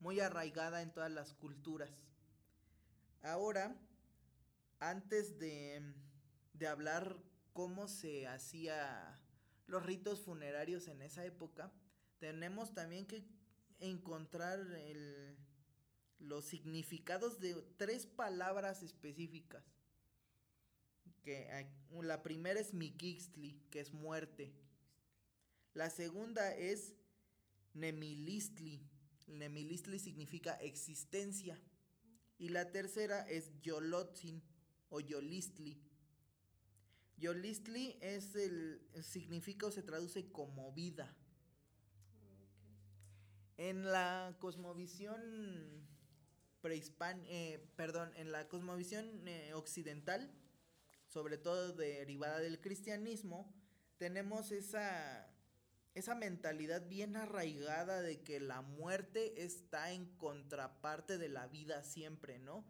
muy 0.00 0.20
arraigada 0.20 0.82
en 0.82 0.92
todas 0.92 1.10
las 1.10 1.34
culturas. 1.34 1.90
Ahora, 3.24 3.74
antes 4.80 5.38
de, 5.38 5.82
de 6.52 6.66
hablar 6.66 7.16
cómo 7.54 7.88
se 7.88 8.26
hacía 8.26 9.18
los 9.66 9.82
ritos 9.82 10.20
funerarios 10.20 10.88
en 10.88 11.00
esa 11.00 11.24
época, 11.24 11.72
tenemos 12.18 12.74
también 12.74 13.06
que 13.06 13.24
encontrar 13.80 14.60
el, 14.60 15.36
los 16.18 16.44
significados 16.44 17.40
de 17.40 17.54
tres 17.76 18.06
palabras 18.06 18.82
específicas. 18.82 19.64
Que 21.22 21.66
la 21.90 22.22
primera 22.22 22.60
es 22.60 22.74
Mikixtli, 22.74 23.58
que 23.70 23.80
es 23.80 23.92
muerte. 23.92 24.52
La 25.72 25.88
segunda 25.88 26.54
es 26.54 26.94
Nemilistli. 27.72 28.86
Nemilistli 29.26 29.98
significa 29.98 30.54
existencia. 30.56 31.58
Y 32.44 32.50
la 32.50 32.70
tercera 32.70 33.22
es 33.22 33.58
Yolotzin 33.62 34.42
o 34.90 35.00
Yolistli. 35.00 35.80
Yolistli 37.16 37.96
es 38.02 38.36
el, 38.36 38.86
significa 39.02 39.64
o 39.64 39.70
se 39.70 39.82
traduce 39.82 40.30
como 40.30 40.70
vida. 40.72 41.16
En 43.56 43.90
la 43.90 44.36
cosmovisión 44.40 45.88
eh, 46.62 47.66
perdón, 47.76 48.12
en 48.14 48.30
la 48.30 48.46
cosmovisión 48.46 49.26
eh, 49.26 49.54
occidental, 49.54 50.30
sobre 51.06 51.38
todo 51.38 51.72
derivada 51.72 52.40
del 52.40 52.60
cristianismo, 52.60 53.54
tenemos 53.96 54.52
esa 54.52 55.33
esa 55.94 56.14
mentalidad 56.14 56.88
bien 56.88 57.16
arraigada 57.16 58.02
de 58.02 58.20
que 58.20 58.40
la 58.40 58.62
muerte 58.62 59.44
está 59.44 59.92
en 59.92 60.06
contraparte 60.16 61.18
de 61.18 61.28
la 61.28 61.46
vida 61.46 61.84
siempre, 61.84 62.38
¿no? 62.38 62.64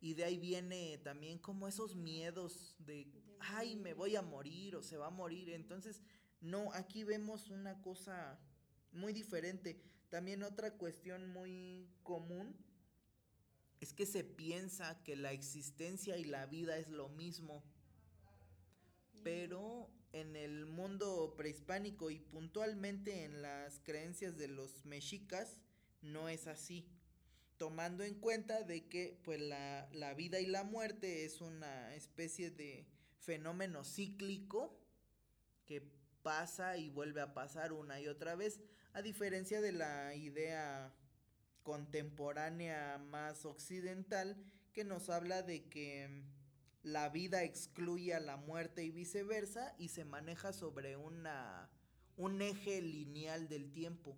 Y 0.00 0.14
de 0.14 0.24
ahí 0.24 0.36
viene 0.36 0.98
también 0.98 1.38
como 1.38 1.66
esos 1.66 1.96
miedos 1.96 2.74
de, 2.78 3.10
ay, 3.40 3.76
me 3.76 3.94
voy 3.94 4.16
a 4.16 4.22
morir 4.22 4.76
o 4.76 4.82
se 4.82 4.96
va 4.96 5.06
a 5.06 5.10
morir. 5.10 5.50
Entonces, 5.50 6.02
no, 6.40 6.72
aquí 6.72 7.04
vemos 7.04 7.48
una 7.48 7.80
cosa 7.80 8.38
muy 8.90 9.12
diferente. 9.12 9.80
También 10.10 10.42
otra 10.42 10.72
cuestión 10.72 11.28
muy 11.28 11.88
común 12.02 12.54
es 13.80 13.94
que 13.94 14.04
se 14.04 14.24
piensa 14.24 15.02
que 15.04 15.16
la 15.16 15.32
existencia 15.32 16.18
y 16.18 16.24
la 16.24 16.46
vida 16.46 16.76
es 16.76 16.88
lo 16.88 17.08
mismo. 17.08 17.62
Pero 19.22 19.88
en 20.12 20.36
el 20.36 20.66
mundo 20.66 21.34
prehispánico 21.36 22.10
y 22.10 22.18
puntualmente 22.18 23.24
en 23.24 23.42
las 23.42 23.80
creencias 23.80 24.36
de 24.36 24.48
los 24.48 24.84
mexicas 24.84 25.58
no 26.02 26.28
es 26.28 26.46
así. 26.46 26.88
Tomando 27.56 28.02
en 28.04 28.14
cuenta 28.14 28.62
de 28.62 28.88
que 28.88 29.20
pues 29.24 29.40
la, 29.40 29.88
la 29.92 30.14
vida 30.14 30.40
y 30.40 30.46
la 30.46 30.64
muerte 30.64 31.24
es 31.24 31.40
una 31.40 31.94
especie 31.94 32.50
de 32.50 32.86
fenómeno 33.18 33.84
cíclico 33.84 34.78
que 35.64 35.82
pasa 36.22 36.76
y 36.76 36.88
vuelve 36.88 37.20
a 37.20 37.34
pasar 37.34 37.72
una 37.72 38.00
y 38.00 38.08
otra 38.08 38.34
vez, 38.34 38.60
a 38.92 39.02
diferencia 39.02 39.60
de 39.60 39.72
la 39.72 40.14
idea 40.14 40.92
contemporánea 41.62 42.98
más 42.98 43.44
occidental 43.44 44.36
que 44.72 44.84
nos 44.84 45.08
habla 45.10 45.42
de 45.42 45.68
que 45.68 46.24
la 46.82 47.08
vida 47.08 47.44
excluye 47.44 48.14
a 48.14 48.20
la 48.20 48.36
muerte 48.36 48.84
y 48.84 48.90
viceversa 48.90 49.74
y 49.78 49.88
se 49.88 50.04
maneja 50.04 50.52
sobre 50.52 50.96
una 50.96 51.70
un 52.16 52.42
eje 52.42 52.80
lineal 52.80 53.48
del 53.48 53.72
tiempo. 53.72 54.16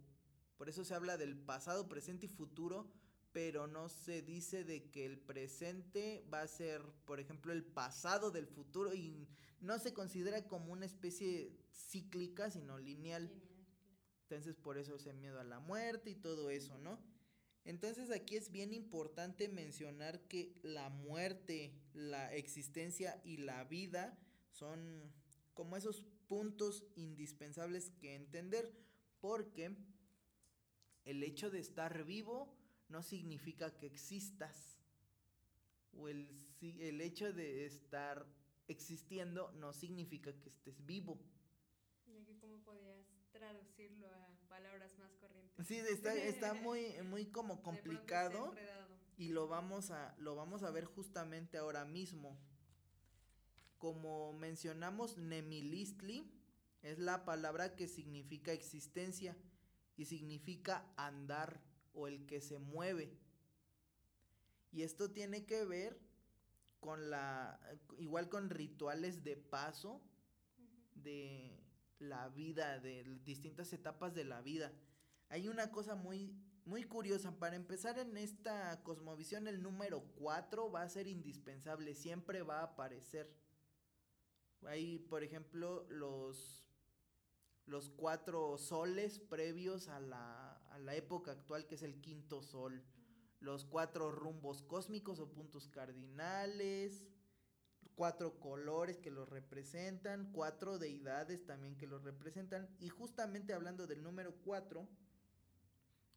Por 0.57 0.69
eso 0.69 0.85
se 0.85 0.95
habla 0.95 1.17
del 1.17 1.37
pasado, 1.37 1.89
presente 1.89 2.27
y 2.27 2.29
futuro, 2.29 2.91
pero 3.33 3.67
no 3.67 3.89
se 3.89 4.23
dice 4.23 4.65
de 4.65 4.91
que 4.91 5.07
el 5.07 5.19
presente 5.19 6.25
va 6.33 6.43
a 6.43 6.49
ser, 6.49 6.83
por 7.05 7.21
ejemplo, 7.21 7.53
el 7.53 7.65
pasado 7.65 8.31
del 8.31 8.47
futuro 8.47 8.95
y 8.95 9.29
no 9.61 9.79
se 9.79 9.93
considera 9.93 10.47
como 10.47 10.73
una 10.73 10.87
especie 10.87 11.57
cíclica, 11.73 12.51
sino 12.51 12.79
lineal. 12.79 13.33
Entonces, 14.23 14.57
por 14.57 14.79
eso 14.79 14.97
ese 14.97 15.13
miedo 15.13 15.41
a 15.41 15.45
la 15.45 15.59
muerte 15.61 16.11
y 16.11 16.15
todo 16.15 16.51
eso, 16.51 16.79
¿no? 16.79 16.99
Entonces 17.65 18.11
aquí 18.11 18.37
es 18.37 18.51
bien 18.51 18.75
importante 18.75 19.49
mencionar 19.49 20.21
que 20.29 20.55
la 20.63 20.91
muerte, 20.91 21.73
la 21.95 22.35
existencia 22.35 23.21
y 23.25 23.39
la 23.39 23.65
vida 23.65 24.19
son 24.51 25.13
como 25.55 25.77
esos 25.77 26.05
puntos 26.29 26.85
indispensables 26.95 27.91
que 28.01 28.15
entender 28.15 28.71
porque 29.21 29.75
el 31.05 31.23
hecho 31.23 31.51
de 31.51 31.61
estar 31.61 32.05
vivo 32.05 32.55
no 32.89 33.03
significa 33.03 33.75
que 33.77 33.87
existas 33.87 34.79
o 35.93 36.09
el, 36.09 36.29
el 36.61 37.01
hecho 37.01 37.33
de 37.33 37.65
estar 37.67 38.27
existiendo 38.69 39.53
no 39.53 39.73
significa 39.73 40.33
que 40.41 40.49
estés 40.49 40.85
vivo. 40.85 41.19
¿Y 42.07 42.35
cómo 42.41 42.59
podrías 42.65 43.07
traducirlo 43.33 44.09
a. 44.09 44.24
Sí, 45.63 45.77
está, 45.77 46.15
está 46.15 46.55
muy, 46.55 47.01
muy 47.05 47.27
como 47.27 47.63
complicado. 47.63 48.55
Y 49.17 49.29
lo 49.29 49.47
vamos 49.47 49.93
a, 49.93 50.15
lo 50.19 50.35
vamos 50.35 50.65
a 50.65 50.71
ver 50.71 50.87
justamente 50.87 51.57
ahora 51.57 51.85
mismo. 51.85 52.37
Como 53.79 54.33
mencionamos, 54.33 55.19
Nemilistli 55.19 56.33
es 56.83 56.99
la 56.99 57.25
palabra 57.25 57.77
que 57.77 57.87
significa 57.87 58.53
existencia 58.53 59.37
y 59.97 60.07
significa 60.07 60.85
andar 60.97 61.61
o 61.93 62.09
el 62.09 62.27
que 62.27 62.41
se 62.41 62.59
mueve. 62.59 63.17
Y 64.73 64.83
esto 64.83 65.11
tiene 65.11 65.47
que 65.47 65.65
ver 65.65 66.01
con 66.81 67.09
la, 67.09 67.61
igual 67.99 68.29
con 68.29 68.51
rituales 68.51 69.23
de 69.23 69.37
paso, 69.37 70.03
de 70.95 71.65
la 71.99 72.29
vida, 72.29 72.81
de 72.81 73.05
distintas 73.25 73.73
etapas 73.73 74.15
de 74.15 74.25
la 74.25 74.43
vida. 74.43 74.73
Hay 75.35 75.49
una 75.49 75.73
cosa 75.73 75.97
muy, 75.97 76.33
muy 76.65 76.85
curiosa. 76.85 77.37
Para 77.41 77.57
empezar 77.57 77.99
en 77.99 78.17
esta 78.17 78.81
cosmovisión, 78.85 79.49
el 79.49 79.65
número 79.65 80.05
4 80.15 80.71
va 80.71 80.83
a 80.83 80.89
ser 80.89 81.09
indispensable, 81.09 81.97
siempre 81.97 82.43
va 82.43 82.61
a 82.61 82.67
aparecer. 82.67 83.29
Hay, 84.65 85.01
por 85.01 85.25
ejemplo, 85.25 85.89
los, 85.89 86.65
los 87.67 87.91
cuatro 87.91 88.59
soles 88.59 89.19
previos 89.19 89.89
a 89.89 89.99
la, 89.99 90.53
a 90.71 90.79
la 90.79 90.95
época 90.95 91.33
actual, 91.33 91.67
que 91.67 91.75
es 91.75 91.83
el 91.83 92.01
quinto 92.01 92.41
sol. 92.41 92.85
Los 93.41 93.65
cuatro 93.65 94.13
rumbos 94.13 94.63
cósmicos 94.63 95.19
o 95.19 95.33
puntos 95.33 95.67
cardinales 95.67 97.09
cuatro 97.97 98.41
colores 98.41 98.99
que 98.99 99.11
los 99.11 99.29
representan, 99.29 100.33
cuatro 100.33 100.79
deidades 100.79 101.47
también 101.47 101.77
que 101.77 101.87
los 101.87 102.03
representan. 102.03 102.69
Y 102.81 102.89
justamente 102.89 103.53
hablando 103.53 103.87
del 103.87 104.03
número 104.03 104.35
cuatro, 104.45 104.89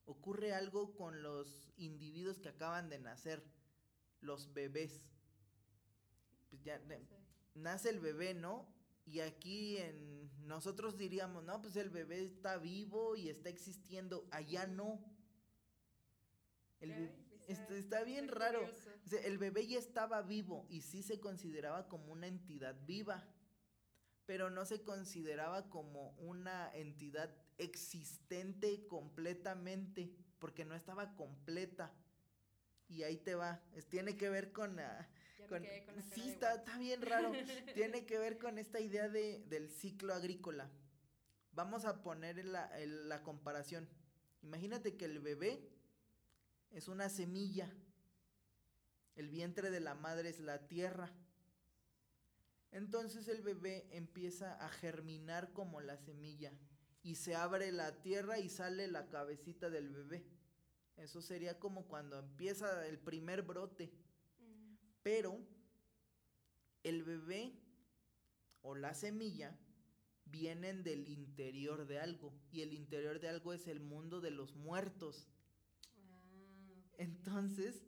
ocurre 0.08 0.54
algo 0.54 0.96
con 0.96 1.22
los 1.22 1.70
individuos 1.78 2.39
que 2.39 2.50
acaban 2.50 2.89
de 2.89 2.98
nacer, 2.98 3.43
los 4.22 4.54
bebés. 4.54 5.06
Pues 6.50 6.63
ya 6.63 6.82
nace 7.54 7.89
el 7.89 8.00
bebé, 8.00 8.34
¿no? 8.34 8.67
Y 9.06 9.20
aquí 9.20 9.78
en 9.78 10.32
nosotros 10.48 10.98
diríamos, 10.98 11.43
no, 11.43 11.62
pues 11.62 11.76
el 11.76 11.89
bebé 11.89 12.24
está 12.24 12.58
vivo 12.58 13.15
y 13.15 13.30
está 13.30 13.50
existiendo. 13.50 14.28
Allá 14.32 14.65
no. 14.65 15.00
El, 16.80 17.12
está, 17.48 18.04
bien 18.04 18.30
raro. 18.30 18.62
el 19.24 19.38
bebé 19.38 19.67
ya 19.67 19.80
estaba 19.80 20.22
vivo 20.22 20.65
y 20.70 20.82
sí 20.82 21.04
se 21.04 21.20
consideraba 21.20 21.88
como 21.89 22.13
una 22.13 22.28
entidad 22.28 22.76
viva, 22.86 23.28
pero 24.26 24.50
no 24.50 24.63
se 24.65 24.84
consideraba 24.84 25.70
como 25.70 26.12
una 26.12 26.72
entidad 26.74 27.36
existente 27.58 28.86
completamente, 28.88 30.12
porque 30.39 30.65
no 30.65 30.76
estaba 30.76 31.15
completa. 31.15 31.93
Y 32.88 33.04
ahí 33.04 33.17
te 33.17 33.36
va. 33.36 33.62
tiene 33.89 34.15
que 34.15 34.30
ver 34.30 34.52
con... 34.52 34.80
sí, 36.13 36.30
está, 36.30 36.56
está, 36.56 36.78
bien 36.78 37.02
raro. 37.02 37.32
tiene 37.76 38.06
que 38.06 38.17
ver 38.17 38.38
con 38.38 38.58
esta 38.58 38.80
idea 38.80 39.10
de, 39.10 39.43
del 39.48 39.70
ciclo 39.70 40.13
agrícola. 40.13 40.70
vamos 41.52 41.86
a 41.86 42.02
poner 42.02 42.46
la, 42.46 42.72
la 42.86 43.24
comparación. 43.24 43.89
Imagínate 44.41 44.96
que 44.96 45.06
el 45.06 45.20
bebé 45.20 45.67
es 46.72 46.88
una 46.88 47.10
semilla. 47.10 47.74
El 49.15 49.30
vientre 49.30 49.72
de 49.72 49.80
la 49.80 49.96
madre 49.96 50.30
es 50.30 50.39
la 50.39 50.67
tierra. 50.67 51.12
Entonces 52.72 53.28
el 53.28 53.41
bebé 53.41 53.88
empieza 53.91 54.54
a 54.63 54.70
germinar 54.70 55.52
como 55.54 55.82
la 55.82 55.98
semilla 55.98 56.54
y 57.08 57.15
se 57.15 57.36
abre 57.36 57.72
la 57.72 58.02
tierra 58.02 58.38
y 58.38 58.50
sale 58.50 58.86
la 58.89 59.08
cabecita 59.08 59.70
del 59.70 59.89
bebé. 59.89 60.26
Eso 60.98 61.22
sería 61.22 61.58
como 61.58 61.88
cuando 61.88 62.20
empieza 62.20 62.86
el 62.86 63.00
primer 63.00 63.43
brote. 63.43 63.93
Mm. 64.39 64.76
Pero 65.04 65.39
el 66.84 67.04
bebé 67.04 67.54
o 68.62 68.76
la 68.76 68.93
semilla 68.93 69.58
vienen 70.26 70.84
del 70.84 71.08
interior 71.08 71.88
de 71.88 71.98
algo 71.98 72.34
y 72.52 72.60
el 72.60 72.74
interior 72.74 73.22
de 73.22 73.30
algo 73.30 73.54
es 73.54 73.67
el 73.67 73.80
mundo 73.80 74.20
de 74.20 74.32
los 74.32 74.58
muertos. 74.58 75.30
Ah, 75.96 76.91
Entonces, 76.98 77.86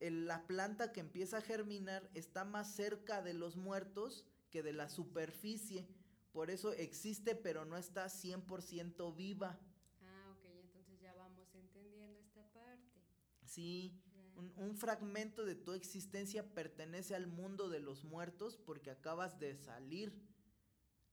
la 0.00 0.46
planta 0.46 0.92
que 0.92 1.00
empieza 1.00 1.38
a 1.38 1.42
germinar 1.42 2.10
está 2.12 2.44
más 2.44 2.74
cerca 2.74 3.22
de 3.22 3.32
los 3.32 3.56
muertos 3.56 4.26
que 4.50 4.62
de 4.62 4.74
la 4.74 4.90
superficie. 4.90 5.88
Por 6.32 6.50
eso 6.50 6.72
existe, 6.72 7.34
pero 7.34 7.64
no 7.64 7.76
está 7.76 8.06
100% 8.06 9.14
viva. 9.16 9.58
Ah, 10.00 10.36
ok, 10.36 10.44
entonces 10.60 11.00
ya 11.00 11.12
vamos 11.14 11.54
entendiendo 11.54 12.18
esta 12.20 12.44
parte. 12.52 13.00
Sí, 13.44 14.00
un, 14.36 14.52
un, 14.56 14.76
fragmento 14.76 15.44
de 15.44 15.56
tu 15.56 15.72
existencia 15.72 16.54
pertenece 16.54 17.16
al 17.16 17.26
mundo 17.26 17.68
de 17.68 17.80
los 17.80 18.04
muertos 18.04 18.56
porque 18.56 18.90
acabas 18.90 19.38
de 19.40 19.56
salir. 19.56 20.30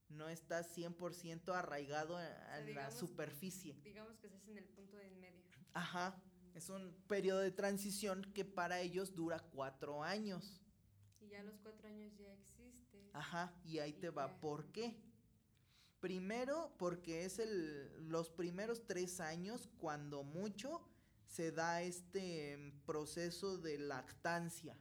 No 0.10 0.30
estás 0.30 0.76
100% 0.78 1.54
arraigado 1.54 2.18
en, 2.22 2.76
la 2.76 2.92
superficie. 2.92 3.76
Digamos 3.84 4.18
que 4.20 4.28
estás 4.28 4.48
en 4.48 4.58
el 4.58 4.66
punto 4.66 4.96
de 4.96 5.08
en 5.08 5.20
medio. 5.20 5.44
Ajá, 5.74 6.16
es 6.54 6.70
un 6.70 6.94
periodo 7.08 7.40
de 7.40 7.52
transición 7.52 8.24
que 8.34 8.46
para 8.46 8.80
ellos 8.80 9.16
dura 9.16 9.40
cuatro 9.40 10.04
años. 10.04 10.62
Y 11.20 11.28
ya 11.28 11.44
los 11.44 11.58
cuatro 11.60 11.90
años 11.90 12.14
ya 12.18 12.32
existe. 12.34 13.10
Ajá, 13.14 13.54
y 13.66 13.80
ahí 13.80 13.94
te 13.94 14.10
va. 14.10 14.40
¿Por 14.40 14.72
qué? 14.72 14.96
Primero, 16.00 16.74
porque 16.78 17.26
es 17.26 17.40
el, 17.40 18.10
los 18.10 18.30
primeros 18.30 18.86
tres 18.86 19.20
años, 19.20 19.70
cuando 19.80 20.24
mucho, 20.24 20.82
se 21.28 21.52
da 21.52 21.82
este 21.82 22.74
proceso 22.86 23.58
de 23.58 23.80
lactancia. 23.80 24.78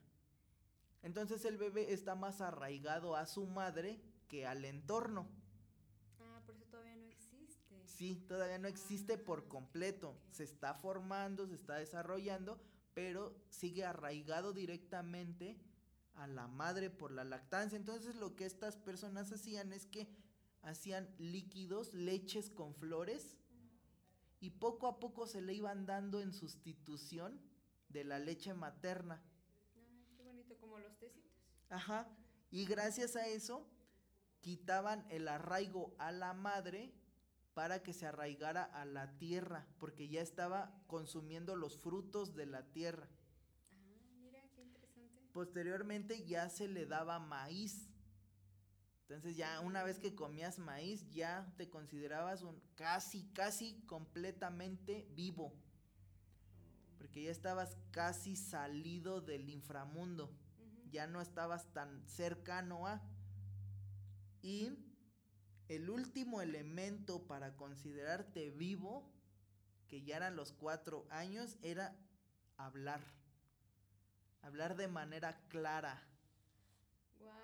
Entonces 1.03 1.45
el 1.45 1.57
bebé 1.57 1.93
está 1.93 2.15
más 2.15 2.41
arraigado 2.41 3.17
a 3.17 3.27
su 3.27 3.47
madre 3.47 4.01
que 4.29 4.47
al 4.47 4.65
entorno. 4.65 5.29
Ah, 6.19 6.43
por 6.45 6.55
eso 6.55 6.67
todavía 6.67 6.97
no 6.97 7.07
existe. 7.07 7.87
Sí, 7.87 8.25
todavía 8.29 8.59
no 8.59 8.69
existe 8.69 9.15
ah, 9.15 9.25
por 9.25 9.49
completo. 9.49 10.17
Se 10.31 10.45
está 10.45 10.75
formando, 10.75 11.47
se 11.47 11.55
está 11.55 11.77
desarrollando, 11.77 12.61
pero 12.95 13.37
sigue 13.51 13.85
arraigado 13.85 14.53
directamente 14.53 15.57
a 16.15 16.27
la 16.27 16.47
madre 16.47 16.91
por 16.91 17.13
la 17.13 17.25
lactancia. 17.25 17.77
Entonces 17.77 18.17
lo 18.17 18.35
que 18.35 18.47
estas 18.47 18.77
personas 18.77 19.31
hacían 19.33 19.73
es 19.73 19.87
que 19.87 20.09
hacían 20.67 21.09
líquidos, 21.19 21.95
leches 21.95 22.51
con 22.51 22.75
flores 22.75 23.37
y 24.41 24.51
poco 24.51 24.87
a 24.87 24.99
poco 24.99 25.27
se 25.27 25.41
le 25.41 25.55
iban 25.55 25.87
dando 25.87 26.21
en 26.21 26.33
sustitución 26.33 27.41
de 27.89 28.05
la 28.05 28.19
leche 28.19 28.55
materna. 28.55 29.23
qué 30.17 30.23
bonito, 30.23 30.57
como 30.59 30.79
los 30.79 30.99
tecitos. 30.99 31.33
Ajá, 31.71 32.09
y 32.51 32.65
gracias 32.67 33.17
a 33.17 33.27
eso 33.27 33.67
quitaban 34.41 35.07
el 35.11 35.29
arraigo 35.29 35.95
a 35.99 36.13
la 36.13 36.33
madre 36.33 36.93
para 37.55 37.83
que 37.83 37.93
se 37.93 38.07
arraigara 38.07 38.65
a 38.65 38.85
la 38.85 39.17
tierra, 39.19 39.67
porque 39.79 40.09
ya 40.09 40.21
estaba 40.21 40.79
consumiendo 40.87 41.57
los 41.57 41.79
frutos 41.79 42.35
de 42.35 42.47
la 42.47 42.63
tierra. 42.71 43.09
Posteriormente 45.33 46.25
ya 46.27 46.49
se 46.49 46.69
le 46.69 46.87
daba 46.87 47.19
maíz. 47.19 47.89
Entonces 49.09 49.37
ya 49.37 49.61
una 49.61 49.85
vez 49.85 49.99
que 50.01 50.15
comías 50.15 50.59
maíz 50.59 51.09
ya 51.13 51.53
te 51.57 51.71
considerabas 51.71 52.43
un 52.43 52.61
casi, 52.75 53.25
casi 53.35 53.81
completamente 53.87 55.07
vivo. 55.15 55.53
Porque 56.99 57.23
ya 57.23 57.31
estabas 57.31 57.77
casi 57.93 58.37
salido 58.37 59.21
del 59.21 59.49
inframundo. 59.49 60.35
Ya 60.91 61.07
no 61.07 61.21
estabas 61.21 61.73
tan 61.73 62.03
cercano 62.09 62.87
a. 62.87 63.01
Y 64.43 64.73
el 65.69 65.89
último 65.91 66.41
elemento 66.41 67.27
para 67.27 67.57
considerarte 67.57 68.51
vivo, 68.51 69.09
que 69.89 70.03
ya 70.03 70.17
eran 70.17 70.37
los 70.37 70.53
cuatro 70.53 71.07
años, 71.11 71.59
era 71.63 71.97
hablar 72.57 73.01
hablar 74.47 74.77
de 74.77 74.87
manera 74.87 75.37
clara. 75.49 76.01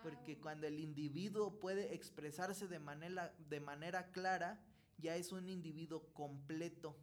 Porque 0.03 0.39
cuando 0.39 0.67
el 0.67 0.81
individuo 0.81 1.61
puede 1.61 1.95
expresarse 1.95 2.67
de 2.67 2.79
manera, 2.79 3.35
de 3.49 3.61
manera 3.61 4.11
clara, 4.11 4.61
ya 4.99 5.17
es 5.17 5.33
un 5.33 5.49
individuo 5.49 6.13
completo, 6.13 6.97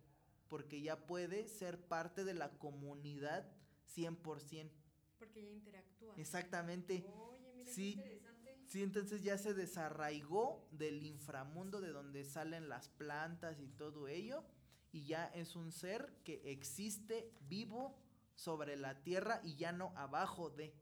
porque 0.49 0.81
ya 0.81 1.05
puede 1.05 1.47
ser 1.47 1.79
parte 1.79 2.23
de 2.23 2.33
la 2.33 2.57
comunidad 2.57 3.49
100%. 3.95 4.71
Porque 5.17 5.43
ya 5.43 5.51
interactúa. 5.51 6.15
Exactamente. 6.17 7.05
Oye, 7.07 7.53
mira 7.55 7.71
sí, 7.71 7.95
qué 7.95 8.01
interesante. 8.01 8.57
Sí, 8.65 8.83
entonces 8.83 9.23
ya 9.23 9.37
se 9.37 9.53
desarraigó 9.53 10.67
del 10.71 11.03
inframundo 11.03 11.81
de 11.81 11.91
donde 11.91 12.23
salen 12.23 12.69
las 12.69 12.89
plantas 12.89 13.59
y 13.59 13.67
todo 13.67 14.07
ello, 14.07 14.43
y 14.91 15.05
ya 15.05 15.25
es 15.27 15.55
un 15.55 15.71
ser 15.71 16.13
que 16.23 16.41
existe 16.51 17.31
vivo 17.47 17.97
sobre 18.35 18.77
la 18.77 19.03
tierra 19.03 19.41
y 19.43 19.55
ya 19.55 19.71
no 19.71 19.91
abajo 19.95 20.49
de. 20.49 20.73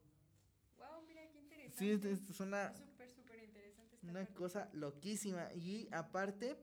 Wow, 0.76 1.02
mira 1.06 1.22
qué 1.30 1.38
interesante. 1.38 1.67
Sí, 1.78 1.90
es, 1.90 2.40
una. 2.40 2.74
Súper, 2.74 3.08
súper 3.14 3.44
interesante. 3.44 3.98
una 4.02 4.26
cosa 4.26 4.68
loquísima. 4.72 5.52
Y 5.54 5.88
aparte, 5.92 6.56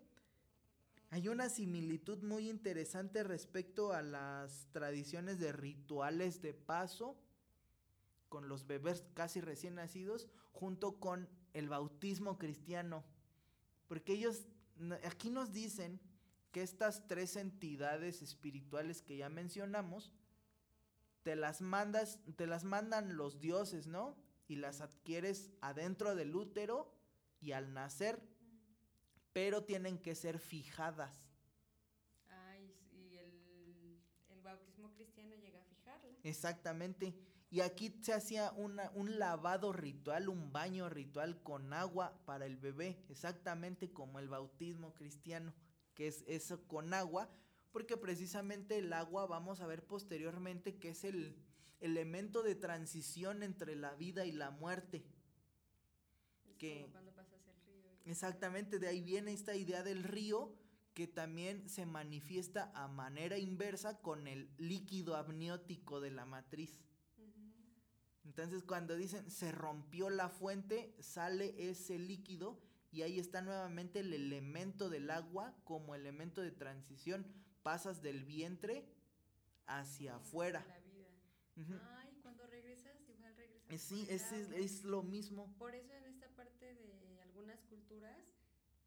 hay 1.09 1.29
una 1.29 1.47
similitud 1.47 2.21
muy 2.21 2.49
interesante 2.49 3.23
respecto 3.23 3.93
a 3.93 4.01
las 4.01 4.67
tradiciones 4.73 5.39
de 5.39 5.53
rituales 5.53 6.41
de 6.41 6.53
paso 6.53 7.17
con 8.27 8.49
los 8.49 8.67
bebés 8.67 9.05
casi 9.13 9.39
recién 9.39 9.75
nacidos, 9.75 10.27
junto 10.51 10.99
con 10.99 11.29
el 11.53 11.69
bautismo 11.69 12.37
cristiano. 12.37 13.05
Porque 13.87 14.13
ellos, 14.13 14.45
aquí 15.05 15.29
nos 15.29 15.53
dicen 15.53 16.01
que 16.51 16.61
estas 16.61 17.07
tres 17.07 17.37
entidades 17.37 18.21
espirituales 18.21 19.01
que 19.01 19.15
ya 19.15 19.29
mencionamos, 19.29 20.11
te 21.23 21.37
las 21.37 21.61
mandas, 21.61 22.19
te 22.35 22.47
las 22.47 22.65
mandan 22.65 23.15
los 23.15 23.39
dioses, 23.39 23.87
¿no? 23.87 24.17
Y 24.47 24.57
las 24.57 24.81
adquieres 24.81 25.51
adentro 25.61 26.15
del 26.15 26.35
útero 26.35 26.93
y 27.41 27.51
al 27.51 27.73
nacer, 27.73 28.21
pero 29.33 29.63
tienen 29.63 29.97
que 29.97 30.15
ser 30.15 30.39
fijadas. 30.39 31.25
Ay, 32.29 32.73
y 32.91 33.17
el, 33.17 33.99
el 34.29 34.41
bautismo 34.41 34.91
cristiano 34.93 35.35
llega 35.35 35.59
a 35.59 35.63
fijarla. 35.63 36.17
Exactamente. 36.23 37.15
Y 37.51 37.61
aquí 37.61 37.97
se 38.01 38.13
hacía 38.13 38.51
una, 38.51 38.91
un 38.95 39.17
lavado 39.17 39.71
ritual, 39.71 40.29
un 40.29 40.51
baño 40.51 40.89
ritual 40.89 41.41
con 41.41 41.73
agua 41.73 42.19
para 42.25 42.45
el 42.45 42.57
bebé, 42.57 43.03
exactamente 43.09 43.91
como 43.91 44.19
el 44.19 44.27
bautismo 44.27 44.93
cristiano, 44.93 45.53
que 45.93 46.07
es 46.07 46.23
eso 46.27 46.67
con 46.67 46.93
agua, 46.93 47.29
porque 47.71 47.97
precisamente 47.97 48.77
el 48.77 48.91
agua 48.91 49.25
vamos 49.25 49.61
a 49.61 49.67
ver 49.67 49.85
posteriormente 49.85 50.77
que 50.77 50.89
es 50.89 51.03
el 51.03 51.37
elemento 51.79 52.43
de 52.43 52.55
transición 52.55 53.43
entre 53.43 53.75
la 53.75 53.95
vida 53.95 54.25
y 54.25 54.31
la 54.31 54.51
muerte. 54.51 55.05
Es 56.45 56.55
que 56.55 56.81
como 56.81 56.91
cuando 56.91 57.11
pasas 57.13 57.41
el 57.47 57.55
río. 57.65 57.91
Exactamente, 58.05 58.79
de 58.79 58.87
ahí 58.87 59.01
viene 59.01 59.33
esta 59.33 59.55
idea 59.55 59.83
del 59.83 60.03
río 60.03 60.53
que 60.93 61.07
también 61.07 61.67
se 61.67 61.85
manifiesta 61.85 62.71
a 62.73 62.87
manera 62.87 63.37
inversa 63.37 63.99
con 64.01 64.27
el 64.27 64.49
líquido 64.57 65.15
amniótico 65.15 65.99
de 65.99 66.11
la 66.11 66.25
matriz. 66.25 66.79
Entonces 68.23 68.63
cuando 68.63 68.95
dicen 68.95 69.29
se 69.29 69.51
rompió 69.51 70.09
la 70.09 70.29
fuente, 70.29 70.95
sale 70.99 71.69
ese 71.69 71.99
líquido 71.99 72.59
y 72.91 73.01
ahí 73.01 73.19
está 73.19 73.41
nuevamente 73.41 73.99
el 73.99 74.13
elemento 74.13 74.89
del 74.89 75.11
agua 75.11 75.53
como 75.63 75.95
elemento 75.95 76.41
de 76.41 76.51
transición 76.51 77.25
pasas 77.61 78.01
del 78.01 78.23
vientre 78.23 78.85
hacia 79.65 80.15
afuera. 80.17 80.63
Ay, 81.57 82.17
cuando 82.21 82.45
regresas, 82.47 83.07
igual 83.07 83.35
regresas. 83.35 83.71
Eh, 83.71 83.77
sí, 83.77 84.07
es, 84.09 84.31
es, 84.31 84.83
lo 84.83 85.03
mismo. 85.03 85.53
Por 85.57 85.73
eso 85.73 85.93
en 85.93 86.05
esta 86.05 86.27
parte 86.35 86.73
de 86.75 87.21
algunas 87.21 87.61
culturas 87.63 88.17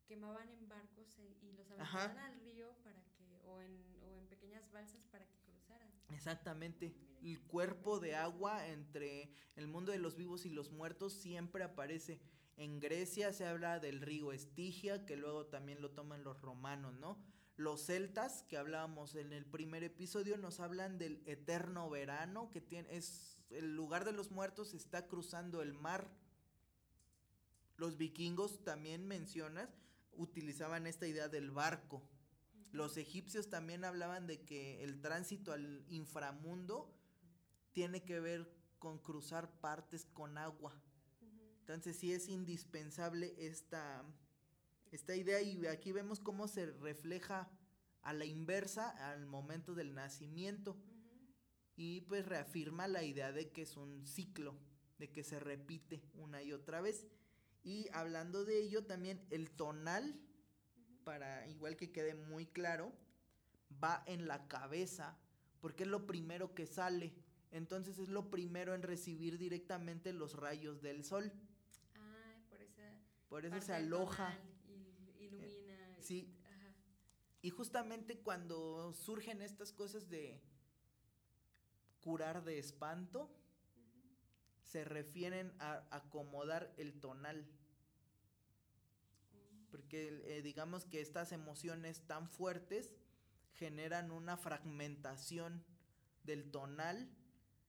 quemaban 0.06 0.48
en 0.50 0.68
barcos 0.68 1.18
eh, 1.18 1.36
y 1.42 1.52
los 1.52 1.70
aventaban 1.70 2.18
al 2.18 2.40
río 2.40 2.74
para 2.82 3.02
que, 3.16 3.40
o 3.46 3.60
en, 3.62 3.82
o 4.02 4.14
en 4.16 4.26
pequeñas 4.28 4.70
balsas 4.70 5.06
para 5.06 5.26
que 5.26 5.38
cruzaran. 5.40 5.90
Exactamente. 6.10 6.94
El 7.22 7.40
cuerpo 7.40 8.00
de 8.00 8.14
agua 8.14 8.66
entre 8.68 9.32
el 9.56 9.66
mundo 9.66 9.92
de 9.92 9.98
los 9.98 10.16
vivos 10.16 10.46
y 10.46 10.50
los 10.50 10.70
muertos 10.70 11.12
siempre 11.12 11.64
aparece. 11.64 12.20
En 12.56 12.80
Grecia 12.80 13.32
se 13.32 13.46
habla 13.46 13.78
del 13.78 14.00
río 14.00 14.32
Estigia, 14.32 15.06
que 15.06 15.16
luego 15.16 15.46
también 15.46 15.80
lo 15.80 15.92
toman 15.92 16.24
los 16.24 16.40
romanos, 16.40 16.92
¿no? 16.94 17.16
Los 17.58 17.86
celtas, 17.86 18.44
que 18.44 18.56
hablábamos 18.56 19.16
en 19.16 19.32
el 19.32 19.44
primer 19.44 19.82
episodio, 19.82 20.36
nos 20.38 20.60
hablan 20.60 20.96
del 20.96 21.20
eterno 21.26 21.90
verano, 21.90 22.50
que 22.52 22.60
tiene, 22.60 22.96
es 22.96 23.36
el 23.50 23.74
lugar 23.74 24.04
de 24.04 24.12
los 24.12 24.30
muertos, 24.30 24.74
está 24.74 25.08
cruzando 25.08 25.60
el 25.60 25.74
mar. 25.74 26.08
Los 27.76 27.96
vikingos 27.96 28.62
también 28.62 29.08
mencionas, 29.08 29.68
utilizaban 30.12 30.86
esta 30.86 31.08
idea 31.08 31.26
del 31.26 31.50
barco. 31.50 32.00
Los 32.70 32.96
egipcios 32.96 33.50
también 33.50 33.84
hablaban 33.84 34.28
de 34.28 34.44
que 34.44 34.84
el 34.84 35.00
tránsito 35.00 35.50
al 35.50 35.84
inframundo 35.88 36.94
tiene 37.72 38.04
que 38.04 38.20
ver 38.20 38.54
con 38.78 39.00
cruzar 39.00 39.50
partes 39.58 40.06
con 40.12 40.38
agua. 40.38 40.80
Entonces 41.58 41.96
sí 41.96 42.12
es 42.12 42.28
indispensable 42.28 43.34
esta, 43.36 44.04
esta 44.92 45.14
idea 45.14 45.40
y 45.40 45.66
aquí 45.66 45.92
vemos 45.92 46.20
cómo 46.20 46.48
se 46.48 46.66
refleja 46.66 47.50
a 48.02 48.12
la 48.12 48.24
inversa 48.24 48.90
al 49.10 49.26
momento 49.26 49.74
del 49.74 49.94
nacimiento 49.94 50.76
y 51.76 52.00
pues 52.02 52.26
reafirma 52.26 52.88
la 52.88 53.02
idea 53.02 53.32
de 53.32 53.50
que 53.50 53.62
es 53.62 53.76
un 53.76 54.06
ciclo, 54.06 54.58
de 54.98 55.10
que 55.10 55.22
se 55.22 55.38
repite 55.38 56.02
una 56.14 56.42
y 56.42 56.52
otra 56.52 56.80
vez. 56.80 57.06
Y 57.62 57.88
hablando 57.92 58.44
de 58.44 58.60
ello 58.60 58.84
también 58.84 59.24
el 59.30 59.50
tonal, 59.50 60.20
para 61.04 61.46
igual 61.48 61.76
que 61.76 61.92
quede 61.92 62.14
muy 62.14 62.46
claro, 62.46 62.92
va 63.82 64.02
en 64.06 64.26
la 64.26 64.48
cabeza 64.48 65.18
porque 65.60 65.84
es 65.84 65.88
lo 65.88 66.06
primero 66.06 66.54
que 66.54 66.66
sale. 66.66 67.14
Entonces 67.50 67.98
es 67.98 68.08
lo 68.08 68.30
primero 68.30 68.74
en 68.74 68.82
recibir 68.82 69.38
directamente 69.38 70.12
los 70.12 70.34
rayos 70.34 70.82
del 70.82 71.04
sol. 71.04 71.32
Ah, 71.96 72.34
por, 72.48 72.58
por 73.28 73.46
eso 73.46 73.60
se 73.60 73.74
aloja. 73.74 74.36
Sí. 76.08 76.34
Y 77.42 77.50
justamente 77.50 78.18
cuando 78.20 78.92
surgen 78.94 79.42
estas 79.42 79.72
cosas 79.72 80.08
de 80.08 80.40
curar 82.00 82.44
de 82.44 82.58
espanto, 82.58 83.30
se 84.62 84.84
refieren 84.84 85.54
a 85.60 85.86
acomodar 85.90 86.72
el 86.78 86.98
tonal. 86.98 87.46
Porque 89.70 90.22
eh, 90.24 90.42
digamos 90.42 90.86
que 90.86 91.00
estas 91.00 91.30
emociones 91.32 92.06
tan 92.06 92.28
fuertes 92.28 92.90
generan 93.52 94.10
una 94.10 94.36
fragmentación 94.36 95.62
del 96.24 96.50
tonal. 96.50 97.10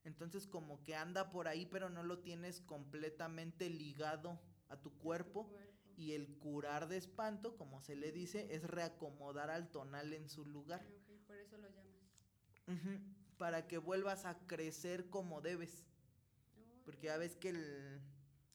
Entonces 0.06 0.48
como 0.48 0.82
que 0.84 0.96
anda 0.96 1.30
por 1.30 1.50
ahí 1.50 1.66
pero 1.66 1.90
no 1.90 2.04
lo 2.04 2.20
tienes 2.20 2.62
completamente 2.62 3.70
ligado 3.70 4.40
a 4.70 4.78
tu 4.78 4.98
cuerpo. 4.98 5.52
Y 6.00 6.14
el 6.14 6.30
curar 6.38 6.88
de 6.88 6.96
espanto, 6.96 7.58
como 7.58 7.82
se 7.82 7.98
le 7.98 8.14
dice, 8.14 8.56
es 8.56 8.64
reacomodar 8.64 9.50
al 9.50 9.70
tonal 9.70 10.14
en 10.14 10.30
su 10.30 10.46
lugar. 10.46 10.82
por 11.28 11.36
eso 11.36 11.58
lo 11.58 11.68
llamas. 11.68 13.02
Para 13.38 13.68
que 13.68 13.80
vuelvas 13.80 14.26
a 14.26 14.40
crecer 14.48 15.10
como 15.10 15.42
debes. 15.42 15.86
Porque 16.86 17.08
ya 17.08 17.18
ves 17.18 17.36
que 17.36 17.50
el, 17.50 18.02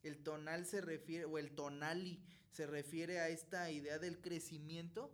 el 0.03 0.23
tonal 0.23 0.65
se 0.65 0.81
refiere, 0.81 1.27
o 1.27 1.37
el 1.37 1.55
tonali 1.55 2.19
se 2.49 2.67
refiere 2.67 3.21
a 3.21 3.29
esta 3.29 3.71
idea 3.71 3.99
del 3.99 4.23
crecimiento. 4.23 5.13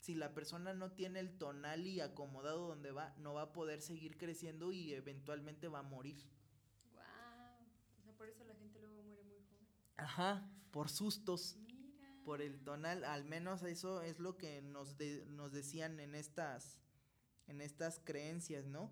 Si 0.00 0.14
la 0.14 0.34
persona 0.34 0.74
no 0.74 0.92
tiene 0.92 1.18
el 1.20 1.38
tonali 1.38 2.02
acomodado 2.02 2.68
donde 2.68 2.92
va, 2.92 3.14
no 3.16 3.32
va 3.32 3.42
a 3.42 3.52
poder 3.54 3.80
seguir 3.80 4.18
creciendo 4.18 4.70
y 4.70 4.92
eventualmente 4.92 5.66
va 5.68 5.78
a 5.78 5.82
morir. 5.82 6.22
Wow. 6.92 7.00
O 8.00 8.02
sea, 8.02 8.12
por 8.18 8.28
eso 8.28 8.44
la 8.44 8.54
gente 8.56 8.78
luego 8.80 9.02
muere 9.02 9.22
muy 9.22 9.38
joven. 9.48 9.66
Ajá, 9.96 10.46
por 10.70 10.90
sustos 10.90 11.56
por 12.24 12.42
el 12.42 12.60
tonal, 12.60 13.04
al 13.04 13.24
menos 13.24 13.62
eso 13.62 14.02
es 14.02 14.18
lo 14.18 14.36
que 14.36 14.62
nos, 14.62 14.96
nos 15.28 15.52
decían 15.52 16.00
en 16.00 16.14
estas, 16.14 16.80
en 17.46 17.60
estas 17.60 18.00
creencias, 18.00 18.66
¿no? 18.66 18.90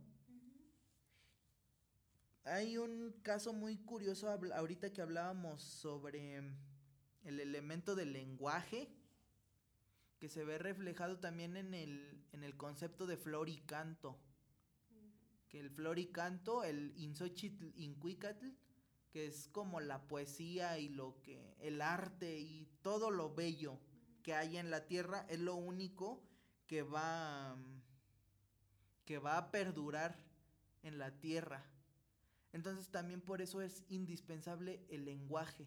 Hay 2.44 2.78
un 2.78 3.12
caso 3.22 3.52
muy 3.52 3.76
curioso 3.76 4.30
ahorita 4.30 4.92
que 4.92 5.02
hablábamos 5.02 5.62
sobre 5.62 6.38
el 7.24 7.40
elemento 7.40 7.94
del 7.94 8.14
lenguaje, 8.14 8.90
que 10.18 10.28
se 10.28 10.44
ve 10.44 10.58
reflejado 10.58 11.18
también 11.18 11.56
en 11.56 11.74
el, 11.74 12.24
en 12.32 12.42
el 12.42 12.56
concepto 12.56 13.06
de 13.06 13.18
flor 13.18 13.48
y 13.48 13.58
canto. 13.58 14.18
Que 15.48 15.60
el 15.60 15.70
flor 15.70 15.98
y 15.98 16.06
canto, 16.06 16.64
el 16.64 16.94
insochitl 16.96 17.66
incuicatl, 17.76 18.48
que 19.10 19.26
es 19.26 19.48
como 19.48 19.80
la 19.80 20.06
poesía 20.06 20.78
y 20.78 20.88
lo 20.88 21.20
que 21.22 21.54
el 21.60 21.80
arte 21.80 22.38
y 22.38 22.68
todo 22.82 23.10
lo 23.10 23.34
bello 23.34 23.78
que 24.22 24.34
hay 24.34 24.56
en 24.56 24.70
la 24.70 24.86
tierra 24.86 25.26
es 25.28 25.38
lo 25.40 25.54
único 25.54 26.22
que 26.66 26.82
va 26.82 27.56
que 29.04 29.18
va 29.18 29.38
a 29.38 29.50
perdurar 29.50 30.14
en 30.82 30.98
la 30.98 31.18
tierra. 31.18 31.64
Entonces 32.52 32.90
también 32.90 33.22
por 33.22 33.40
eso 33.40 33.62
es 33.62 33.84
indispensable 33.88 34.84
el 34.90 35.06
lenguaje 35.06 35.66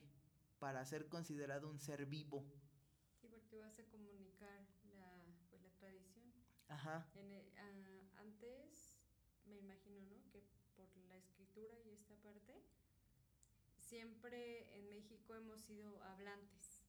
para 0.60 0.86
ser 0.86 1.08
considerado 1.08 1.68
un 1.68 1.80
ser 1.80 2.06
vivo. 2.06 2.46
Sí, 3.20 3.28
porque 3.28 3.58
vas 3.58 3.80
a 3.80 3.84
comunicar 3.86 4.62
la, 4.94 5.26
pues, 5.50 5.62
la 5.64 5.70
tradición. 5.80 6.32
Ajá. 6.68 7.08
Ah, 7.16 8.20
antes, 8.20 8.96
me 9.48 9.58
imagino, 9.58 10.02
¿no? 10.02 10.30
Que 10.32 10.44
por 10.76 10.88
la 11.08 11.18
escritura 11.18 11.74
y 11.84 11.90
esta 11.90 12.16
parte, 12.18 12.62
siempre 13.92 14.74
en 14.78 14.90
México 14.90 15.36
hemos 15.36 15.60
sido 15.60 16.02
hablantes 16.04 16.82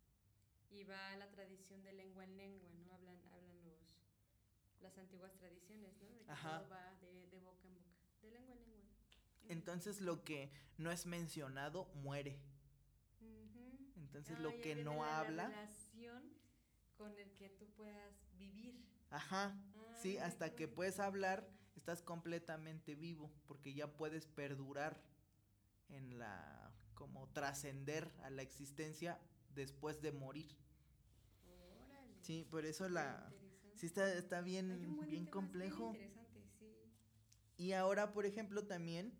y 0.71 0.85
va 0.85 1.17
la 1.17 1.29
tradición 1.33 1.83
de 1.83 1.93
lengua 1.93 2.23
en 2.23 2.37
lengua, 2.37 2.71
¿no? 2.75 2.93
Hablan, 2.93 3.19
hablan 3.33 3.61
los, 3.65 3.75
las 4.81 4.97
antiguas 4.99 5.35
tradiciones, 5.35 6.01
¿no? 6.01 6.09
De 6.15 6.25
que 6.25 6.33
todo 6.33 6.69
va 6.69 6.95
de, 7.01 7.41
boca 7.41 7.67
en 7.67 7.75
boca, 7.75 7.91
de 8.23 8.31
lengua 8.31 8.55
en 8.55 8.63
lengua. 8.71 8.95
Entonces 9.49 10.01
lo 10.01 10.23
que 10.23 10.53
no 10.79 10.93
es 10.93 11.05
mencionado 11.07 11.87
muere. 11.97 12.39
Entonces 13.97 14.39
lo 14.39 14.61
que 14.61 14.77
no 14.77 15.05
habla. 15.05 15.49
La 15.49 15.49
relación 15.49 16.23
con 16.97 17.19
el 17.19 17.35
que 17.35 17.49
tú 17.49 17.67
puedas 17.73 18.15
vivir. 18.39 18.81
Ajá. 19.11 19.61
sí, 20.01 20.19
hasta 20.19 20.55
que 20.55 20.69
puedes 20.69 21.01
hablar, 21.01 21.51
estás 21.75 22.01
completamente 22.01 22.95
vivo, 22.95 23.33
porque 23.49 23.75
ya 23.75 23.93
puedes 23.93 24.29
perdurar 24.29 25.03
en 25.89 26.19
la 26.19 26.62
como 27.03 27.27
trascender 27.31 28.09
a 28.23 28.31
la 28.31 28.43
existencia 28.43 29.19
después 29.57 30.01
de 30.03 30.13
morir. 30.13 30.57
Sí, 32.21 32.47
por 32.49 32.65
eso 32.65 32.89
la 32.89 33.29
sí 33.75 33.87
está, 33.87 34.15
está 34.15 34.41
bien, 34.41 35.01
bien 35.11 35.27
complejo. 35.27 35.97
Y 37.57 37.73
ahora, 37.73 38.13
por 38.13 38.25
ejemplo, 38.25 38.67
también 38.69 39.13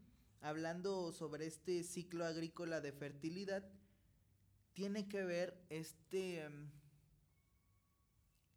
hablando 0.43 1.11
sobre 1.11 1.49
este 1.49 1.83
ciclo 1.83 2.25
agrícola 2.25 2.81
de 2.81 2.93
fertilidad, 2.93 3.69
tiene 4.75 5.09
que 5.09 5.25
ver 5.25 5.67
este 5.69 6.45
em, 6.45 6.71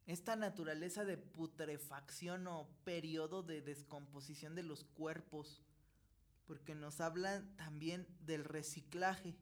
esta 0.06 0.36
naturaleza 0.36 1.04
de 1.04 1.18
putrefacción 1.18 2.46
o 2.46 2.70
periodo 2.84 3.42
de 3.42 3.64
descomposición 3.64 4.54
de 4.54 4.62
los 4.62 4.84
cuerpos 4.84 5.65
porque 6.46 6.76
nos 6.76 7.02
hablan 7.02 7.56
también 7.58 8.08
del 8.22 8.44
reciclaje. 8.44 9.36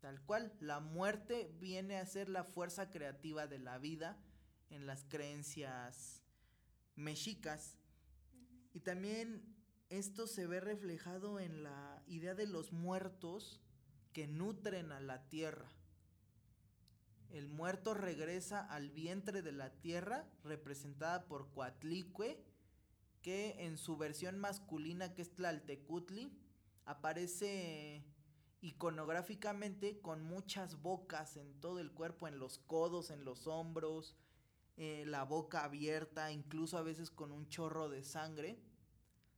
Tal 0.00 0.20
cual, 0.22 0.52
la 0.60 0.80
muerte 0.80 1.50
viene 1.58 1.96
a 1.96 2.06
ser 2.06 2.28
la 2.28 2.44
fuerza 2.44 2.90
creativa 2.90 3.46
de 3.46 3.58
la 3.58 3.78
vida 3.78 4.18
en 4.70 4.86
las 4.86 5.04
creencias 5.04 6.22
mexicas. 6.94 7.78
Y 8.72 8.80
también 8.80 9.56
esto 9.88 10.26
se 10.26 10.46
ve 10.46 10.60
reflejado 10.60 11.40
en 11.40 11.62
la 11.62 12.02
idea 12.06 12.34
de 12.34 12.46
los 12.46 12.72
muertos 12.72 13.60
que 14.12 14.26
nutren 14.26 14.92
a 14.92 15.00
la 15.00 15.28
tierra. 15.28 15.68
El 17.30 17.48
muerto 17.48 17.94
regresa 17.94 18.60
al 18.60 18.90
vientre 18.90 19.42
de 19.42 19.52
la 19.52 19.70
tierra, 19.70 20.28
representada 20.42 21.26
por 21.26 21.50
Coatlicue, 21.50 22.42
que 23.26 23.56
en 23.66 23.76
su 23.76 23.96
versión 23.96 24.38
masculina, 24.38 25.12
que 25.12 25.22
es 25.22 25.34
Tlaltecutli, 25.34 26.30
aparece 26.84 28.04
iconográficamente 28.60 30.00
con 30.00 30.22
muchas 30.22 30.80
bocas 30.80 31.36
en 31.36 31.60
todo 31.60 31.80
el 31.80 31.90
cuerpo, 31.90 32.28
en 32.28 32.38
los 32.38 32.60
codos, 32.60 33.10
en 33.10 33.24
los 33.24 33.48
hombros, 33.48 34.16
eh, 34.76 35.02
la 35.08 35.24
boca 35.24 35.64
abierta, 35.64 36.30
incluso 36.30 36.78
a 36.78 36.82
veces 36.82 37.10
con 37.10 37.32
un 37.32 37.48
chorro 37.48 37.88
de 37.88 38.04
sangre. 38.04 38.60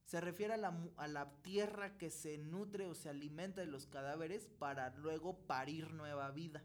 Se 0.05 0.21
refiere 0.21 0.53
a 0.53 0.59
la, 0.59 0.79
a 0.99 1.09
la 1.09 1.41
tierra 1.41 1.97
que 1.97 2.11
se 2.11 2.37
nutre 2.37 2.85
o 2.85 2.95
se 2.95 3.09
alimenta 3.09 3.63
de 3.63 3.69
los 3.69 3.87
cadáveres 3.87 4.49
para 4.59 4.95
luego 4.97 5.47
parir 5.47 5.95
nueva 5.95 6.31
vida. 6.31 6.63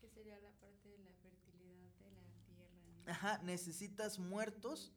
¿Qué 0.00 0.08
sería 0.08 0.40
la 0.40 0.50
parte 0.50 0.88
de 0.88 0.98
la 1.04 1.12
fertilidad 1.22 1.76
de 1.76 1.82
la 1.82 1.92
tierra? 1.94 3.12
Ajá, 3.12 3.38
necesitas 3.44 4.18
muertos 4.18 4.92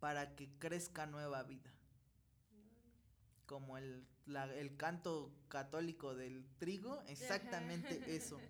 para 0.00 0.34
que 0.34 0.48
crezca 0.58 1.06
nueva 1.06 1.42
vida. 1.44 1.70
como 3.46 3.78
el, 3.78 4.06
el 4.56 4.76
canto 4.76 5.32
católico 5.48 6.14
del 6.14 6.46
trigo, 6.58 7.02
exactamente 7.08 8.14
eso. 8.14 8.40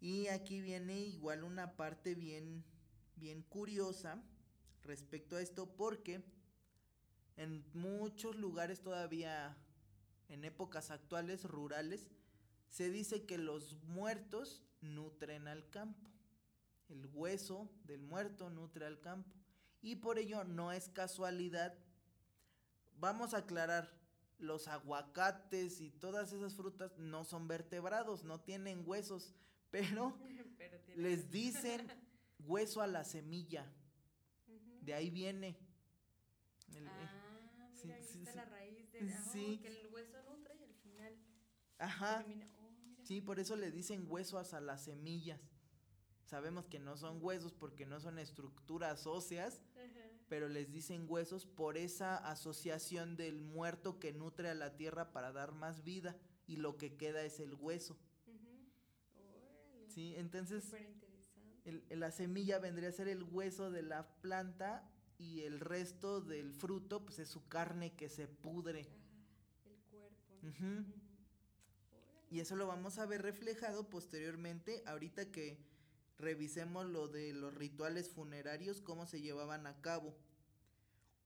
Y 0.00 0.28
aquí 0.28 0.60
viene 0.60 0.98
igual 1.00 1.44
una 1.44 1.76
parte 1.76 2.14
bien, 2.14 2.64
bien 3.16 3.42
curiosa 3.42 4.22
respecto 4.82 5.36
a 5.36 5.42
esto 5.42 5.74
porque 5.76 6.22
en 7.36 7.64
muchos 7.74 8.36
lugares 8.36 8.80
todavía, 8.80 9.56
en 10.28 10.44
épocas 10.44 10.90
actuales, 10.90 11.44
rurales, 11.44 12.06
se 12.68 12.90
dice 12.90 13.26
que 13.26 13.38
los 13.38 13.76
muertos 13.84 14.62
nutren 14.80 15.48
al 15.48 15.68
campo. 15.70 16.10
El 16.88 17.06
hueso 17.06 17.70
del 17.84 18.02
muerto 18.02 18.50
nutre 18.50 18.86
al 18.86 19.00
campo. 19.00 19.43
Y 19.84 19.96
por 19.96 20.18
ello 20.18 20.44
no 20.44 20.72
es 20.72 20.88
casualidad. 20.88 21.74
Vamos 22.96 23.34
a 23.34 23.38
aclarar, 23.38 23.92
los 24.38 24.66
aguacates 24.66 25.82
y 25.82 25.90
todas 25.90 26.32
esas 26.32 26.54
frutas 26.54 26.96
no 26.96 27.22
son 27.22 27.46
vertebrados, 27.48 28.24
no 28.24 28.40
tienen 28.40 28.82
huesos, 28.86 29.34
pero, 29.70 30.16
les 30.96 31.30
dicen 31.30 31.86
hueso 32.46 32.80
a 32.80 32.86
la 32.86 33.04
semilla. 33.04 33.70
De 34.80 34.94
ahí 34.94 35.10
viene. 35.10 35.58
ah, 36.86 37.70
mira, 37.84 37.96
ahí 37.96 38.22
está 38.22 38.34
la 38.36 38.44
raíz 38.46 38.90
de 38.90 39.14
sí. 39.30 39.58
que 39.60 39.68
el 39.68 39.92
hueso 39.92 40.22
nutre 40.22 40.56
y 40.56 40.64
al 40.64 40.74
final. 40.76 41.18
Ajá. 41.76 42.24
Oh, 42.58 43.02
sí, 43.02 43.20
por 43.20 43.38
eso 43.38 43.54
le 43.54 43.70
dicen 43.70 44.06
huesos 44.08 44.54
a 44.54 44.62
las 44.62 44.84
semillas. 44.84 45.40
Sabemos 46.24 46.66
que 46.66 46.78
no 46.78 46.96
son 46.96 47.22
huesos 47.22 47.52
porque 47.52 47.84
no 47.84 48.00
son 48.00 48.18
estructuras 48.18 49.06
óseas, 49.06 49.60
pero 50.34 50.48
les 50.48 50.72
dicen 50.72 51.06
huesos 51.08 51.46
por 51.46 51.78
esa 51.78 52.16
asociación 52.16 53.14
del 53.14 53.40
muerto 53.40 54.00
que 54.00 54.12
nutre 54.12 54.50
a 54.50 54.54
la 54.56 54.74
tierra 54.74 55.12
para 55.12 55.30
dar 55.30 55.52
más 55.52 55.84
vida 55.84 56.16
y 56.48 56.56
lo 56.56 56.76
que 56.76 56.96
queda 56.96 57.22
es 57.22 57.38
el 57.38 57.54
hueso. 57.54 57.96
Sí, 59.86 60.12
entonces 60.16 60.74
la 61.88 62.10
semilla 62.10 62.58
vendría 62.58 62.88
a 62.88 62.92
ser 62.92 63.06
el 63.06 63.22
hueso 63.22 63.70
de 63.70 63.82
la 63.82 64.08
planta 64.22 64.90
y 65.18 65.42
el 65.42 65.60
resto 65.60 66.20
del 66.20 66.52
fruto 66.52 67.04
pues 67.04 67.20
es 67.20 67.28
su 67.28 67.46
carne 67.46 67.94
que 67.94 68.08
se 68.08 68.26
pudre. 68.26 68.88
el 69.66 69.78
cuerpo. 69.88 70.34
Y 72.28 72.40
eso 72.40 72.56
lo 72.56 72.66
vamos 72.66 72.98
a 72.98 73.06
ver 73.06 73.22
reflejado 73.22 73.88
posteriormente, 73.88 74.82
ahorita 74.84 75.30
que 75.30 75.60
revisemos 76.18 76.86
lo 76.86 77.08
de 77.08 77.32
los 77.32 77.54
rituales 77.54 78.08
funerarios, 78.10 78.80
cómo 78.80 79.06
se 79.06 79.20
llevaban 79.20 79.66
a 79.66 79.80
cabo. 79.80 80.16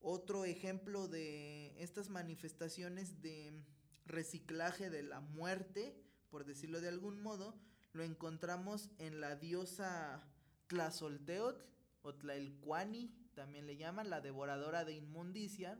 Otro 0.01 0.45
ejemplo 0.45 1.07
de 1.07 1.81
estas 1.81 2.09
manifestaciones 2.09 3.21
de 3.21 3.65
reciclaje 4.05 4.89
de 4.89 5.03
la 5.03 5.19
muerte, 5.19 5.95
por 6.29 6.45
decirlo 6.45 6.81
de 6.81 6.87
algún 6.87 7.21
modo, 7.21 7.59
lo 7.93 8.03
encontramos 8.03 8.89
en 8.97 9.19
la 9.19 9.35
diosa 9.35 10.23
Tlazolteotl 10.67 11.61
o 12.01 12.13
Tlaelcuani, 12.15 13.11
también 13.33 13.65
le 13.65 13.77
llaman 13.77 14.09
la 14.09 14.21
devoradora 14.21 14.85
de 14.85 14.93
inmundicia, 14.93 15.79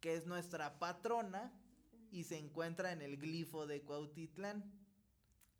que 0.00 0.14
es 0.14 0.26
nuestra 0.26 0.78
patrona 0.78 1.52
y 2.10 2.24
se 2.24 2.38
encuentra 2.38 2.92
en 2.92 3.02
el 3.02 3.16
glifo 3.16 3.66
de 3.66 3.82
Cuautitlán. 3.82 4.70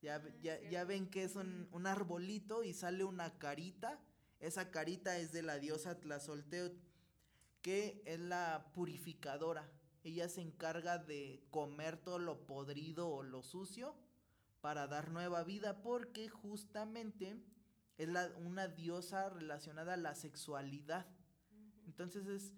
Ya, 0.05 0.23
ya, 0.43 0.61
ya 0.69 0.85
ven 0.85 1.09
que 1.09 1.25
es 1.25 1.35
un, 1.35 1.67
un, 1.73 1.87
arbolito 1.87 2.62
y 2.62 2.75
sale 2.75 3.05
una 3.05 3.38
carita. 3.38 3.99
Esa 4.38 4.71
carita 4.71 5.17
es 5.17 5.33
de 5.33 5.40
la 5.40 5.59
diosa 5.59 5.99
Tlazolteotl, 5.99 6.77
que 7.62 8.03
es 8.05 8.21
la 8.21 8.71
purificadora. 8.75 9.67
Ella 10.03 10.29
se 10.29 10.43
encarga 10.43 10.99
de 10.99 11.43
comer 11.51 11.97
todo 11.97 12.19
lo 12.19 12.47
podrido 12.47 13.09
o 13.09 13.23
lo 13.23 13.43
sucio 13.43 13.97
para 14.61 14.87
dar 14.88 15.11
nueva 15.11 15.43
vida 15.43 15.81
porque 15.81 16.29
justamente 16.29 17.43
es 17.97 18.09
la, 18.09 18.31
una 18.45 18.69
diosa 18.69 19.31
relacionada 19.31 19.95
a 19.95 19.97
la 19.97 20.14
sexualidad. 20.14 21.07
Entonces 21.87 22.27
es 22.27 22.53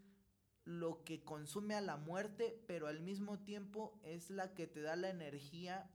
lo 0.65 1.05
que 1.05 1.23
consume 1.23 1.77
a 1.77 1.81
la 1.81 1.97
muerte, 1.97 2.61
pero 2.67 2.89
al 2.89 3.01
mismo 3.03 3.39
tiempo 3.39 4.01
es 4.03 4.31
la 4.31 4.53
que 4.53 4.67
te 4.67 4.81
da 4.81 4.97
la 4.97 5.11
energía 5.11 5.89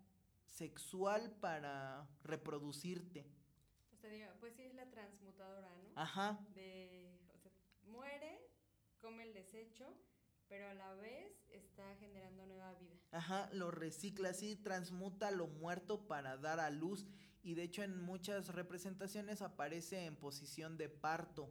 sexual 0.51 1.31
para 1.39 2.07
reproducirte. 2.23 3.25
O 3.93 3.97
sea, 3.97 4.35
pues 4.39 4.53
sí 4.55 4.63
es 4.63 4.73
la 4.75 4.89
transmutadora, 4.89 5.69
¿no? 5.77 5.89
Ajá. 5.95 6.39
De, 6.53 7.17
o 7.33 7.37
sea, 7.37 7.51
muere, 7.87 8.39
come 8.99 9.23
el 9.23 9.33
desecho, 9.33 9.95
pero 10.47 10.67
a 10.67 10.73
la 10.73 10.93
vez 10.95 11.31
está 11.49 11.95
generando 11.95 12.45
nueva 12.45 12.73
vida. 12.75 12.95
Ajá, 13.11 13.49
lo 13.53 13.71
recicla 13.71 14.29
así, 14.29 14.55
transmuta 14.55 15.31
lo 15.31 15.47
muerto 15.47 16.07
para 16.07 16.37
dar 16.37 16.59
a 16.59 16.69
luz 16.69 17.05
y 17.43 17.55
de 17.55 17.63
hecho 17.63 17.83
en 17.83 17.99
muchas 17.99 18.49
representaciones 18.49 19.41
aparece 19.41 20.05
en 20.05 20.15
posición 20.15 20.77
de 20.77 20.89
parto, 20.89 21.49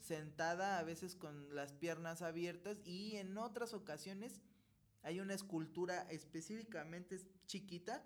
sentada 0.00 0.78
a 0.78 0.84
veces 0.84 1.16
con 1.16 1.54
las 1.54 1.72
piernas 1.72 2.22
abiertas 2.22 2.78
y 2.84 3.16
en 3.16 3.36
otras 3.38 3.74
ocasiones 3.74 4.40
hay 5.02 5.20
una 5.20 5.34
escultura 5.34 6.02
específicamente 6.10 7.18
chiquita 7.46 8.04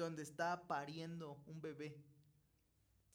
donde 0.00 0.22
está 0.22 0.66
pariendo 0.66 1.42
un 1.46 1.60
bebé. 1.60 1.96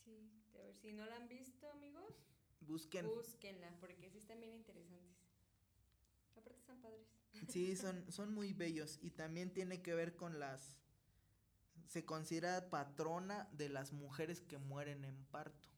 Sí, 0.03 0.31
a 0.53 0.57
ver, 0.59 0.75
si 0.75 0.93
no 0.93 1.05
la 1.05 1.15
han 1.17 1.27
visto, 1.27 1.69
amigos, 1.71 2.13
busquen. 2.61 3.05
Búsquenla, 3.07 3.75
porque 3.79 4.09
sí 4.09 4.17
están 4.17 4.39
bien 4.39 4.53
interesantes. 4.53 5.17
Aparte 6.35 6.59
están 6.59 6.81
padres. 6.81 7.07
Sí, 7.49 7.75
son, 7.75 8.11
son 8.11 8.33
muy 8.33 8.53
bellos 8.53 8.99
y 9.01 9.11
también 9.11 9.51
tiene 9.53 9.81
que 9.81 9.93
ver 9.93 10.15
con 10.15 10.39
las... 10.39 10.77
Se 11.87 12.05
considera 12.05 12.69
patrona 12.69 13.47
de 13.51 13.69
las 13.69 13.93
mujeres 13.93 14.41
que 14.41 14.57
mueren 14.57 15.05
en 15.05 15.23
parto. 15.25 15.69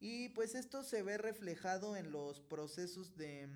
Y 0.00 0.30
pues 0.30 0.54
esto 0.54 0.82
se 0.82 1.02
ve 1.02 1.18
reflejado 1.18 1.94
en 1.94 2.10
los 2.10 2.40
procesos 2.40 3.16
de, 3.16 3.50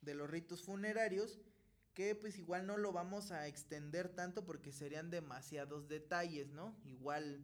de 0.00 0.14
los 0.14 0.28
ritos 0.28 0.64
funerarios 0.64 1.38
que 1.96 2.14
pues 2.14 2.38
igual 2.38 2.66
no 2.66 2.76
lo 2.76 2.92
vamos 2.92 3.32
a 3.32 3.46
extender 3.46 4.10
tanto 4.10 4.44
porque 4.44 4.70
serían 4.70 5.10
demasiados 5.10 5.88
detalles, 5.88 6.52
¿no? 6.52 6.76
Igual 6.84 7.42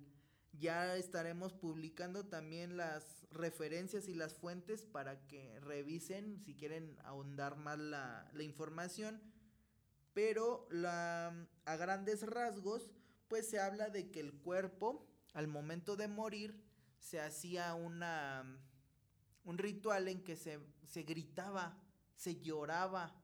ya 0.53 0.95
estaremos 0.97 1.55
publicando 1.55 2.27
también 2.27 2.77
las 2.77 3.27
referencias 3.31 4.09
y 4.09 4.15
las 4.15 4.35
fuentes 4.35 4.85
para 4.85 5.27
que 5.27 5.59
revisen 5.61 6.39
si 6.45 6.55
quieren 6.55 6.99
ahondar 7.03 7.57
más 7.57 7.79
la, 7.79 8.31
la 8.35 8.43
información. 8.43 9.23
Pero 10.13 10.69
la, 10.71 11.35
a 11.65 11.77
grandes 11.77 12.23
rasgos, 12.23 12.91
pues 13.29 13.49
se 13.49 13.59
habla 13.59 13.89
de 13.89 14.11
que 14.11 14.21
el 14.21 14.35
cuerpo, 14.35 15.09
al 15.33 15.49
momento 15.49 15.97
de 15.97 16.09
morir, 16.09 16.63
se 16.99 17.23
hacía 17.23 17.73
una, 17.73 18.45
un 19.45 19.57
ritual 19.57 20.09
en 20.09 20.23
que 20.23 20.37
se, 20.37 20.61
se 20.85 21.05
gritaba, 21.05 21.83
se 22.15 22.39
lloraba, 22.43 23.19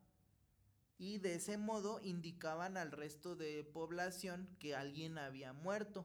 y 0.98 1.18
de 1.18 1.36
ese 1.36 1.56
modo 1.56 2.00
indicaban 2.02 2.76
al 2.76 2.90
resto 2.90 3.36
de 3.36 3.64
población 3.64 4.48
que 4.58 4.74
alguien 4.74 5.16
había 5.16 5.52
muerto. 5.52 6.04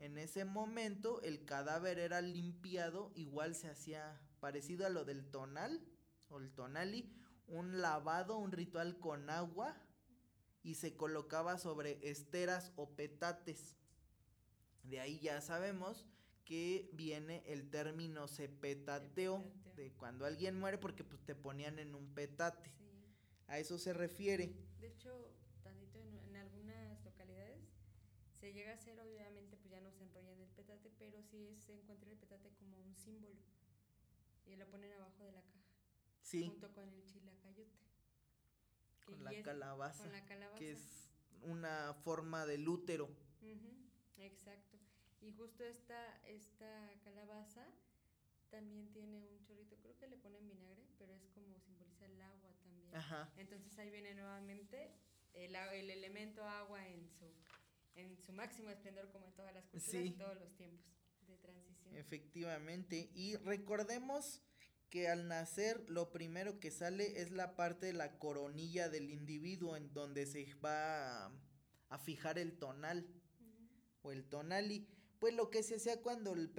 En 0.00 0.18
ese 0.18 0.44
momento 0.44 1.22
el 1.22 1.44
cadáver 1.44 1.98
era 1.98 2.20
limpiado, 2.20 3.12
igual 3.14 3.54
se 3.54 3.68
hacía 3.68 4.20
parecido 4.40 4.86
a 4.86 4.90
lo 4.90 5.04
del 5.04 5.30
tonal 5.30 5.80
o 6.28 6.38
el 6.38 6.52
tonali, 6.52 7.12
un 7.46 7.80
lavado, 7.80 8.38
un 8.38 8.52
ritual 8.52 8.98
con 8.98 9.30
agua 9.30 9.76
y 10.62 10.74
se 10.74 10.96
colocaba 10.96 11.56
sobre 11.56 11.98
esteras 12.02 12.72
o 12.76 12.90
petates. 12.90 13.76
De 14.82 15.00
ahí 15.00 15.20
ya 15.20 15.40
sabemos 15.40 16.06
que 16.44 16.90
viene 16.92 17.42
el 17.46 17.70
término 17.70 18.26
sepetateo, 18.26 19.44
de 19.76 19.92
cuando 19.92 20.26
alguien 20.26 20.58
muere 20.58 20.78
porque 20.78 21.04
pues, 21.04 21.22
te 21.24 21.34
ponían 21.34 21.78
en 21.78 21.94
un 21.94 22.12
petate. 22.14 22.74
A 23.48 23.58
eso 23.58 23.78
se 23.78 23.92
refiere. 23.92 24.54
De 24.78 24.88
hecho, 24.88 25.32
tantito 25.62 25.98
en, 25.98 26.36
algunas 26.36 27.04
localidades 27.04 27.60
se 28.38 28.52
llega 28.52 28.72
a 28.72 28.74
hacer, 28.74 29.00
obviamente, 29.00 29.56
pues 29.56 29.70
ya 29.70 29.80
no 29.80 29.90
se 29.90 30.04
enrolla 30.04 30.32
en 30.32 30.40
el 30.40 30.50
petate, 30.50 30.90
pero 30.98 31.22
sí 31.22 31.56
se 31.66 31.72
encuentra 31.72 32.10
el 32.10 32.16
petate 32.16 32.50
como 32.52 32.78
un 32.78 32.94
símbolo. 32.94 33.40
Y 34.46 34.56
lo 34.56 34.66
ponen 34.68 34.92
abajo 34.92 35.24
de 35.24 35.32
la 35.32 35.42
caja. 35.42 35.64
Sí. 36.20 36.46
Junto 36.46 36.72
con 36.72 36.92
el 36.92 37.04
chilacayote. 37.04 37.78
Con 39.04 39.24
la, 39.24 39.42
calabaza, 39.42 40.04
con 40.04 40.12
la 40.12 40.24
calabaza. 40.26 40.58
Que 40.58 40.72
es 40.72 41.10
una 41.42 41.94
forma 42.04 42.46
del 42.46 42.68
útero. 42.68 43.08
exacto. 44.18 44.78
Y 45.20 45.32
justo 45.32 45.64
esta, 45.64 46.16
esta 46.26 46.92
calabaza 47.02 47.66
también 48.50 48.90
tiene 48.92 49.26
un 49.26 49.42
chorrito, 49.42 49.76
creo 49.80 49.96
que 49.96 50.06
le 50.06 50.16
ponen 50.16 50.46
vinagre, 50.46 50.86
pero 50.98 51.14
es 51.14 51.26
como 51.28 51.58
simboliza 51.60 52.06
el 52.06 52.20
agua. 52.20 52.57
Ajá. 52.92 53.32
Entonces 53.36 53.78
ahí 53.78 53.90
viene 53.90 54.14
nuevamente 54.14 54.92
el, 55.34 55.54
el, 55.54 55.90
elemento 55.90 56.44
agua 56.44 56.86
en 56.86 57.08
su, 57.10 57.26
en 57.94 58.16
su 58.18 58.32
máximo 58.32 58.70
esplendor 58.70 59.10
como 59.10 59.26
en 59.26 59.32
todas 59.34 59.54
las 59.54 59.66
culturas 59.66 60.06
y 60.06 60.10
todos 60.12 60.38
los 60.38 60.56
tiempos 60.56 60.86
de 61.26 61.36
transición. 61.36 61.96
Efectivamente, 61.96 63.10
y 63.14 63.36
recordemos 63.36 64.42
que 64.90 65.08
al 65.08 65.28
nacer 65.28 65.84
lo 65.88 66.10
primero 66.10 66.60
que 66.60 66.70
sale 66.70 67.20
es 67.20 67.30
la 67.30 67.56
parte 67.56 67.86
de 67.86 67.92
la 67.92 68.18
coronilla 68.18 68.88
del 68.88 69.10
individuo 69.10 69.76
en 69.76 69.92
donde 69.92 70.26
se 70.26 70.54
va 70.54 71.26
a, 71.90 71.98
fijar 71.98 72.38
el 72.38 72.58
tonal 72.58 73.06
o 74.02 74.12
el 74.12 74.24
tonali. 74.28 74.88
Pues 75.18 75.34
lo 75.34 75.50
que 75.50 75.62
se 75.62 75.76
hacía 75.76 76.00
cuando 76.00 76.32
el 76.32 76.52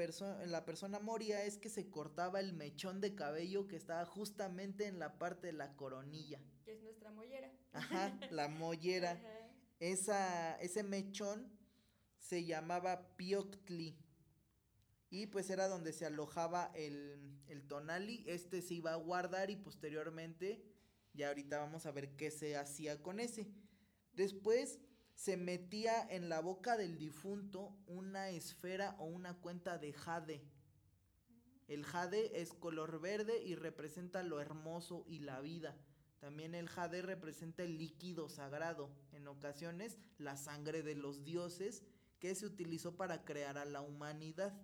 la 0.47 0.65
persona 0.65 0.99
moría 0.99 1.43
es 1.45 1.57
que 1.57 1.69
se 1.69 1.89
cortaba 1.89 2.39
el 2.39 2.53
mechón 2.53 2.99
de 2.99 3.15
cabello 3.15 3.67
que 3.67 3.77
estaba 3.77 4.05
justamente 4.05 4.85
en 4.85 4.99
la 4.99 5.17
parte 5.17 5.47
de 5.47 5.53
la 5.53 5.75
coronilla. 5.77 6.41
Que 6.65 6.73
es 6.73 6.81
nuestra 6.81 7.11
mollera. 7.11 7.51
Ajá, 7.71 8.19
la 8.31 8.47
mollera. 8.49 9.21
Esa, 9.79 10.59
ese 10.59 10.83
mechón 10.83 11.49
se 12.17 12.43
llamaba 12.43 13.15
Pioctli 13.15 13.97
y 15.09 15.27
pues 15.27 15.49
era 15.49 15.67
donde 15.67 15.93
se 15.93 16.05
alojaba 16.05 16.71
el, 16.75 17.41
el 17.47 17.65
tonali, 17.67 18.23
este 18.27 18.61
se 18.61 18.75
iba 18.75 18.93
a 18.93 18.97
guardar 18.97 19.49
y 19.49 19.55
posteriormente, 19.55 20.63
ya 21.13 21.29
ahorita 21.29 21.57
vamos 21.57 21.85
a 21.85 21.91
ver 21.91 22.15
qué 22.15 22.29
se 22.29 22.55
hacía 22.55 23.01
con 23.01 23.19
ese. 23.19 23.47
Después 24.13 24.79
se 25.19 25.35
metía 25.35 26.07
en 26.09 26.29
la 26.29 26.39
boca 26.39 26.77
del 26.77 26.97
difunto 26.97 27.75
una 27.87 28.29
esfera 28.29 28.95
o 28.99 29.03
una 29.03 29.33
cuenta 29.33 29.77
de 29.77 29.91
jade. 29.91 30.41
El 31.67 31.83
jade 31.83 32.39
es 32.39 32.53
color 32.53 33.01
verde 33.01 33.43
y 33.43 33.55
representa 33.55 34.23
lo 34.23 34.39
hermoso 34.39 35.03
y 35.07 35.19
la 35.19 35.41
vida. 35.41 35.77
También 36.19 36.55
el 36.55 36.69
jade 36.69 37.01
representa 37.01 37.63
el 37.63 37.77
líquido 37.77 38.29
sagrado, 38.29 38.95
en 39.11 39.27
ocasiones 39.27 39.97
la 40.17 40.37
sangre 40.37 40.83
de 40.83 40.95
los 40.95 41.25
dioses 41.25 41.83
que 42.19 42.33
se 42.33 42.45
utilizó 42.45 42.95
para 42.95 43.25
crear 43.25 43.57
a 43.57 43.65
la 43.65 43.81
humanidad. 43.81 44.57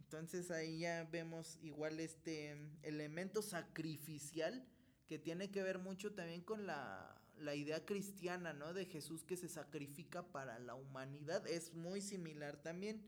Entonces 0.00 0.50
ahí 0.50 0.80
ya 0.80 1.04
vemos 1.12 1.60
igual 1.62 2.00
este 2.00 2.56
elemento 2.82 3.42
sacrificial 3.42 4.66
que 5.06 5.20
tiene 5.20 5.52
que 5.52 5.62
ver 5.62 5.78
mucho 5.78 6.12
también 6.12 6.40
con 6.42 6.66
la, 6.66 7.17
la 7.40 7.54
idea 7.54 7.84
cristiana, 7.84 8.52
¿no? 8.52 8.72
De 8.72 8.86
Jesús 8.86 9.24
que 9.24 9.36
se 9.36 9.48
sacrifica 9.48 10.26
para 10.30 10.58
la 10.58 10.74
humanidad. 10.74 11.46
Es 11.46 11.74
muy 11.74 12.00
similar 12.00 12.60
también. 12.62 13.02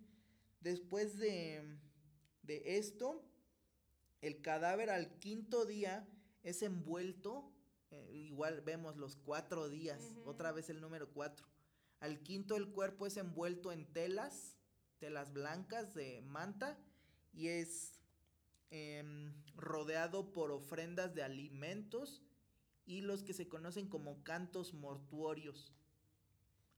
Después 0.61 1.19
de, 1.19 1.79
de 2.43 2.79
esto, 2.79 3.25
el 4.21 4.43
cadáver 4.43 4.91
al 4.91 5.19
quinto 5.19 5.65
día 5.65 6.07
es 6.43 6.63
envuelto, 6.63 7.53
eh, 7.91 8.11
igual 8.13 8.61
vemos 8.61 8.97
los 8.97 9.17
cuatro 9.17 9.69
días, 9.69 10.13
otra 10.25 10.53
vez 10.53 10.71
el 10.71 10.81
número 10.81 11.11
cuatro. 11.11 11.47
Al 12.01 12.23
quinto 12.23 12.57
el 12.57 12.69
cuerpo 12.69 13.07
es 13.07 13.17
envuelto 13.17 13.73
en 13.73 13.87
telas, 13.87 14.57
telas 14.99 15.33
blancas 15.33 15.95
de 15.95 16.23
manta 16.23 16.79
y 17.33 17.49
es 17.49 18.01
em, 18.71 19.33
rodeado 19.55 20.33
por 20.33 20.51
ofrendas 20.51 21.15
de 21.15 21.23
alimentos 21.23 22.23
y 22.91 23.03
los 23.03 23.23
que 23.23 23.35
se 23.35 23.49
conocen 23.49 23.87
como 23.87 24.25
cantos 24.25 24.75
mortuorios. 24.75 25.73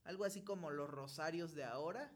Algo 0.03 0.25
así 0.25 0.43
como 0.43 0.69
los 0.69 0.87
rosarios 0.87 1.55
de 1.55 1.63
ahora, 1.63 2.11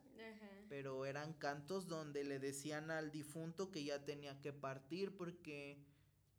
pero 0.70 1.08
eran 1.08 1.34
cantos 1.34 1.88
donde 1.88 2.24
le 2.24 2.38
decían 2.38 2.92
al 2.92 3.12
difunto 3.12 3.72
que 3.72 3.84
ya 3.84 4.06
tenía 4.06 4.40
que 4.40 4.54
partir 4.54 5.18
porque 5.18 5.84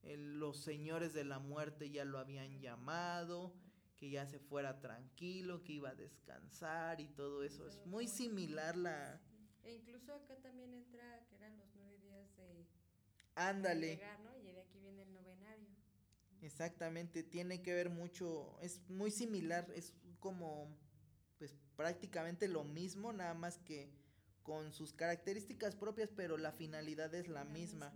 los 0.04 0.62
señores 0.62 1.12
de 1.14 1.24
la 1.24 1.40
muerte 1.40 1.90
ya 1.90 2.04
lo 2.04 2.20
habían 2.20 2.60
llamado, 2.60 3.52
que 3.96 4.08
ya 4.08 4.24
se 4.24 4.38
fuera 4.38 4.78
tranquilo, 4.80 5.64
que 5.64 5.72
iba 5.72 5.88
a 5.88 5.94
descansar 5.96 7.00
y 7.00 7.08
todo 7.08 7.42
eso. 7.42 7.66
Es 7.66 7.84
muy 7.86 8.06
similar 8.06 8.76
la... 8.76 9.20
E 9.64 9.74
incluso 9.74 10.14
acá 10.14 10.36
también 10.36 10.72
entra 10.74 11.26
que 11.28 11.34
eran 11.34 11.58
los 11.58 11.68
Ándale. 13.34 14.00
Y 14.44 14.52
de 14.52 14.60
aquí 14.60 14.78
viene 14.78 15.02
el 15.02 15.12
novenario. 15.12 15.77
Exactamente, 16.42 17.22
tiene 17.22 17.62
que 17.62 17.74
ver 17.74 17.90
mucho, 17.90 18.58
es 18.60 18.80
muy 18.88 19.10
similar, 19.10 19.66
es 19.74 19.92
como 20.20 20.68
pues 21.38 21.54
prácticamente 21.76 22.48
lo 22.48 22.64
mismo, 22.64 23.12
nada 23.12 23.34
más 23.34 23.58
que 23.58 23.90
con 24.42 24.72
sus 24.72 24.92
características 24.92 25.76
propias, 25.76 26.10
pero 26.14 26.36
la 26.36 26.52
finalidad 26.52 27.14
es 27.14 27.28
la, 27.28 27.44
misma. 27.44 27.92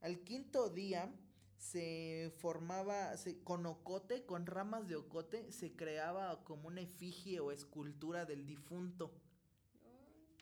Al 0.00 0.24
quinto 0.24 0.68
día 0.68 1.14
se 1.56 2.32
formaba 2.38 3.16
se, 3.16 3.42
con 3.42 3.64
ocote, 3.66 4.24
con 4.24 4.46
ramas 4.46 4.88
de 4.88 4.96
ocote, 4.96 5.52
se 5.52 5.74
creaba 5.74 6.44
como 6.44 6.68
una 6.68 6.80
efigie 6.80 7.40
o 7.40 7.52
escultura 7.52 8.24
del 8.24 8.46
difunto. 8.46 9.12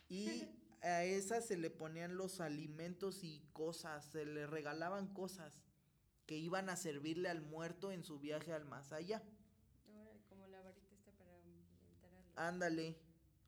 Y 0.09 0.49
a 0.83 1.05
esa 1.05 1.41
se 1.41 1.57
le 1.57 1.71
ponían 1.71 2.17
los 2.17 2.41
alimentos 2.41 3.23
y 3.23 3.43
cosas, 3.53 4.05
se 4.07 4.25
le 4.25 4.47
regalaban 4.47 5.13
cosas 5.13 5.61
que 6.27 6.37
iban 6.37 6.69
a 6.69 6.77
servirle 6.77 7.29
al 7.29 7.41
muerto 7.41 7.93
en 7.93 8.03
su 8.03 8.19
viaje 8.19 8.53
al 8.53 8.65
más 8.65 8.93
allá. 8.93 9.23
como 10.29 10.47
la 10.49 10.61
varita 10.61 10.95
esta 10.95 11.13
para 11.13 12.49
Ándale. 12.49 12.97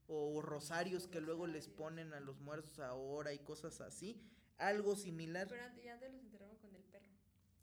O 0.07 0.41
rosarios 0.41 1.07
que 1.07 1.21
luego 1.21 1.47
les 1.47 1.69
ponen 1.69 2.15
a 2.15 2.21
los 2.21 2.41
muertos 2.41 2.79
ahora 2.79 3.35
y 3.35 3.39
cosas 3.41 3.81
así. 3.83 4.23
Algo 4.57 4.97
similar. 4.97 5.47
Pero 5.49 5.63
ya 5.83 5.93
antes 5.95 6.13
los 6.13 6.23
enterraban 6.23 6.57
con 6.57 6.75
el 6.75 6.83
perro. 6.85 7.11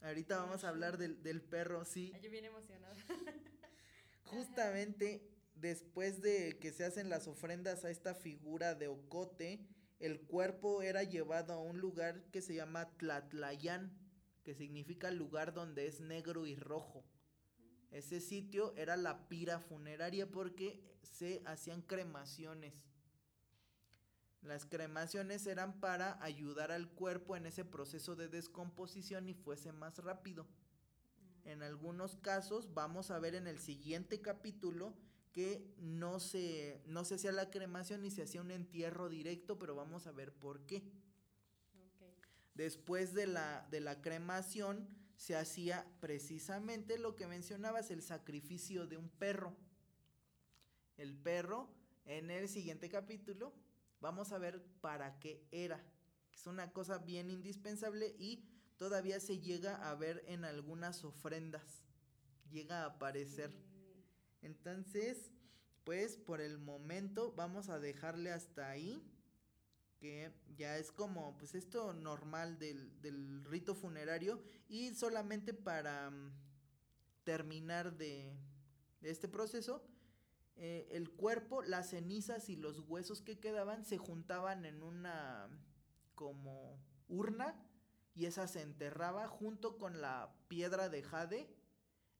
Ahorita 0.01 0.37
vamos 0.37 0.63
a 0.63 0.69
hablar 0.69 0.97
del, 0.97 1.23
del 1.23 1.41
perro, 1.41 1.83
sí. 1.85 2.13
Yo 2.21 2.29
bien 2.29 2.45
emocionada. 2.45 2.95
Justamente 4.25 5.27
después 5.55 6.21
de 6.21 6.59
que 6.59 6.71
se 6.71 6.85
hacen 6.85 7.09
las 7.09 7.27
ofrendas 7.27 7.85
a 7.85 7.89
esta 7.89 8.13
figura 8.13 8.75
de 8.75 8.87
Ocote, 8.87 9.65
el 9.99 10.21
cuerpo 10.21 10.81
era 10.81 11.03
llevado 11.03 11.53
a 11.53 11.59
un 11.59 11.79
lugar 11.79 12.21
que 12.31 12.41
se 12.41 12.53
llama 12.53 12.89
Tlatlayán, 12.97 13.91
que 14.45 14.53
significa 14.53 15.11
lugar 15.11 15.53
donde 15.53 15.87
es 15.87 15.99
negro 15.99 16.45
y 16.45 16.55
rojo. 16.55 17.03
Ese 17.91 18.21
sitio 18.21 18.73
era 18.77 18.95
la 18.95 19.27
pira 19.27 19.59
funeraria 19.59 20.31
porque 20.31 20.81
se 21.01 21.41
hacían 21.45 21.81
cremaciones. 21.81 22.73
Las 24.41 24.65
cremaciones 24.65 25.47
eran 25.47 25.79
para 25.79 26.23
ayudar 26.23 26.71
al 26.71 26.87
cuerpo 26.87 27.35
en 27.35 27.47
ese 27.47 27.65
proceso 27.65 28.15
de 28.15 28.27
descomposición 28.27 29.27
y 29.27 29.33
fuese 29.33 29.71
más 29.71 29.97
rápido. 29.97 30.45
En 31.43 31.63
algunos 31.63 32.15
casos, 32.15 32.73
vamos 32.73 33.09
a 33.09 33.19
ver 33.19 33.33
en 33.33 33.47
el 33.47 33.57
siguiente 33.57 34.21
capítulo, 34.21 34.93
que 35.31 35.73
no 35.79 36.19
se, 36.19 36.81
no 36.85 37.03
se 37.03 37.15
hacía 37.15 37.31
la 37.31 37.49
cremación 37.49 38.03
ni 38.03 38.11
se 38.11 38.21
hacía 38.21 38.41
un 38.41 38.51
entierro 38.51 39.09
directo, 39.09 39.57
pero 39.57 39.75
vamos 39.75 40.05
a 40.05 40.11
ver 40.11 40.31
por 40.31 40.65
qué. 40.67 40.83
Después 42.55 43.13
de 43.13 43.27
la, 43.27 43.67
de 43.69 43.81
la 43.81 44.01
cremación 44.01 44.87
se 45.17 45.35
hacía 45.35 45.85
precisamente 45.99 46.97
lo 46.97 47.15
que 47.15 47.27
mencionabas, 47.27 47.91
el 47.91 48.01
sacrificio 48.01 48.87
de 48.87 48.97
un 48.97 49.09
perro. 49.09 49.55
El 50.97 51.13
perro, 51.15 51.69
en 52.05 52.31
el 52.31 52.47
siguiente 52.47 52.89
capítulo, 52.89 53.53
vamos 53.99 54.31
a 54.31 54.37
ver 54.37 54.63
para 54.81 55.19
qué 55.19 55.45
era. 55.51 55.83
Es 56.33 56.47
una 56.47 56.71
cosa 56.71 56.97
bien 56.97 57.29
indispensable 57.29 58.15
y 58.19 58.45
todavía 58.77 59.19
se 59.19 59.39
llega 59.39 59.89
a 59.89 59.95
ver 59.95 60.23
en 60.27 60.45
algunas 60.45 61.03
ofrendas. 61.03 61.83
Llega 62.51 62.83
a 62.83 62.85
aparecer. 62.85 63.51
Entonces, 64.41 65.31
pues 65.83 66.17
por 66.17 66.41
el 66.41 66.57
momento 66.57 67.33
vamos 67.33 67.69
a 67.69 67.79
dejarle 67.79 68.31
hasta 68.31 68.69
ahí. 68.69 69.01
Que 70.05 70.31
ya 70.55 70.77
es 70.77 70.91
como, 70.91 71.35
pues 71.39 71.55
esto 71.55 71.91
normal 71.91 72.59
del, 72.59 73.43
rito 73.43 73.73
funerario. 73.73 74.39
Y 74.69 74.93
solamente 74.93 75.51
para 75.55 76.11
mm, 76.11 76.31
terminar 77.23 77.97
de, 77.97 78.37
este 79.01 79.27
proceso, 79.27 79.83
eh, 80.57 80.87
el 80.91 81.09
cuerpo, 81.09 81.63
las 81.63 81.89
cenizas 81.89 82.49
y 82.49 82.55
los 82.55 82.81
huesos 82.81 83.23
que 83.23 83.39
quedaban 83.39 83.83
se 83.83 83.97
juntaban 83.97 84.65
en 84.65 84.83
una 84.83 85.49
como 86.13 86.77
urna 87.07 87.59
y 88.13 88.27
esa 88.27 88.47
se 88.47 88.61
enterraba 88.61 89.27
junto 89.27 89.79
con 89.79 90.01
la 90.01 90.35
piedra 90.47 90.87
de 90.87 91.01
jade 91.01 91.49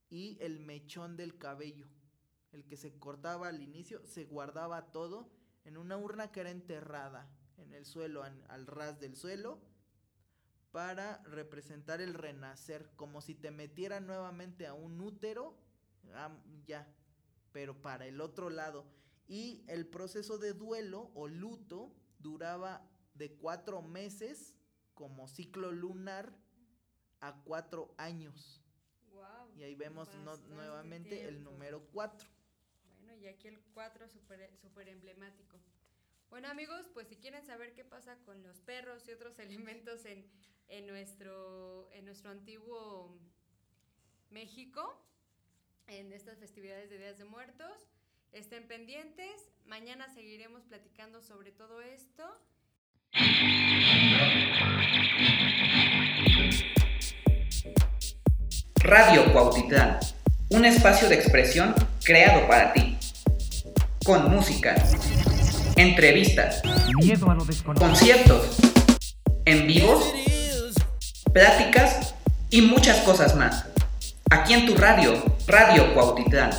y 0.10 0.40
el 0.42 0.60
mechón 0.60 1.18
del 1.18 1.38
cabello 1.38 1.88
el 2.52 2.66
que 2.66 2.78
se 2.78 2.98
cortaba 2.98 3.50
al 3.50 3.62
inicio, 3.62 4.02
se 4.08 4.26
guardaba 4.26 4.92
todo 4.92 5.30
en 5.66 5.78
una 5.78 5.98
urna 5.98 6.32
que 6.32 6.40
era 6.40 6.50
enterrada 6.50 7.30
en 7.58 7.74
el 7.74 7.86
suelo, 7.86 8.24
al 8.24 8.68
ras 8.68 9.00
del 9.00 9.16
suelo, 9.16 9.60
para 10.72 11.24
representar 11.24 12.02
el 12.02 12.14
renacer, 12.14 12.90
como 12.96 13.22
si 13.22 13.36
te 13.36 13.52
metieran 13.52 14.08
nuevamente 14.08 14.68
a 14.68 14.74
un 14.74 15.00
útero, 15.00 15.58
ah, 16.14 16.36
ya, 16.66 16.88
pero 17.52 17.82
para 17.82 18.06
el 18.06 18.20
otro 18.22 18.50
lado. 18.50 18.86
Y 19.28 19.64
el 19.68 19.88
proceso 19.88 20.38
de 20.38 20.54
duelo 20.54 21.12
o 21.16 21.28
luto 21.28 21.96
duraba 22.20 22.88
de 23.14 23.34
cuatro 23.38 23.82
meses 23.82 24.56
como 24.94 25.28
ciclo 25.28 25.72
lunar 25.72 26.38
a 27.22 27.42
cuatro 27.44 27.94
años. 27.98 28.62
y 29.58 29.64
ahí 29.64 29.76
vemos 29.76 30.10
nuevamente 30.50 31.28
el 31.28 31.44
número 31.44 31.82
cuatro 31.94 32.28
y 33.26 33.28
aquí 33.28 33.48
el 33.48 33.60
4 33.74 34.08
súper 34.08 34.56
super 34.62 34.88
emblemático. 34.88 35.58
Bueno 36.36 36.50
amigos, 36.50 36.90
pues 36.94 37.08
si 37.08 37.16
quieren 37.16 37.46
saber 37.46 37.72
qué 37.72 37.86
pasa 37.86 38.18
con 38.26 38.44
los 38.44 38.60
perros 38.60 39.08
y 39.08 39.14
otros 39.14 39.40
elementos 39.40 40.04
en, 40.04 40.30
en 40.68 40.86
nuestro, 40.86 41.90
en 41.94 42.04
nuestro 42.04 42.30
antiguo 42.30 43.18
México, 44.32 45.02
en 45.88 46.12
estas 46.12 46.38
festividades 46.38 46.90
de 46.90 46.98
Días 46.98 47.18
de 47.18 47.24
Muertos, 47.24 47.88
estén 48.34 48.68
pendientes. 48.68 49.50
Mañana 49.66 50.14
seguiremos 50.14 50.66
platicando 50.66 51.22
sobre 51.22 51.54
todo 51.54 51.82
esto. 51.82 52.26
Radio 58.84 59.32
Cuautitlán, 59.32 60.00
un 60.50 60.66
espacio 60.66 61.08
de 61.08 61.16
expresión 61.16 61.74
creado 62.04 62.46
para 62.50 62.74
ti. 62.74 62.98
Con 64.04 64.30
música, 64.30 64.76
entrevistas, 65.76 66.62
conciertos, 67.78 68.58
en 69.46 69.68
vivos, 69.68 70.04
pláticas 71.34 72.16
y 72.50 72.62
muchas 72.62 73.00
cosas 73.00 73.36
más. 73.36 73.66
Aquí 74.32 74.54
en 74.54 74.66
tu 74.66 74.76
radio, 74.76 75.22
Radio 75.48 75.94
Cuautitlán. 75.94 76.52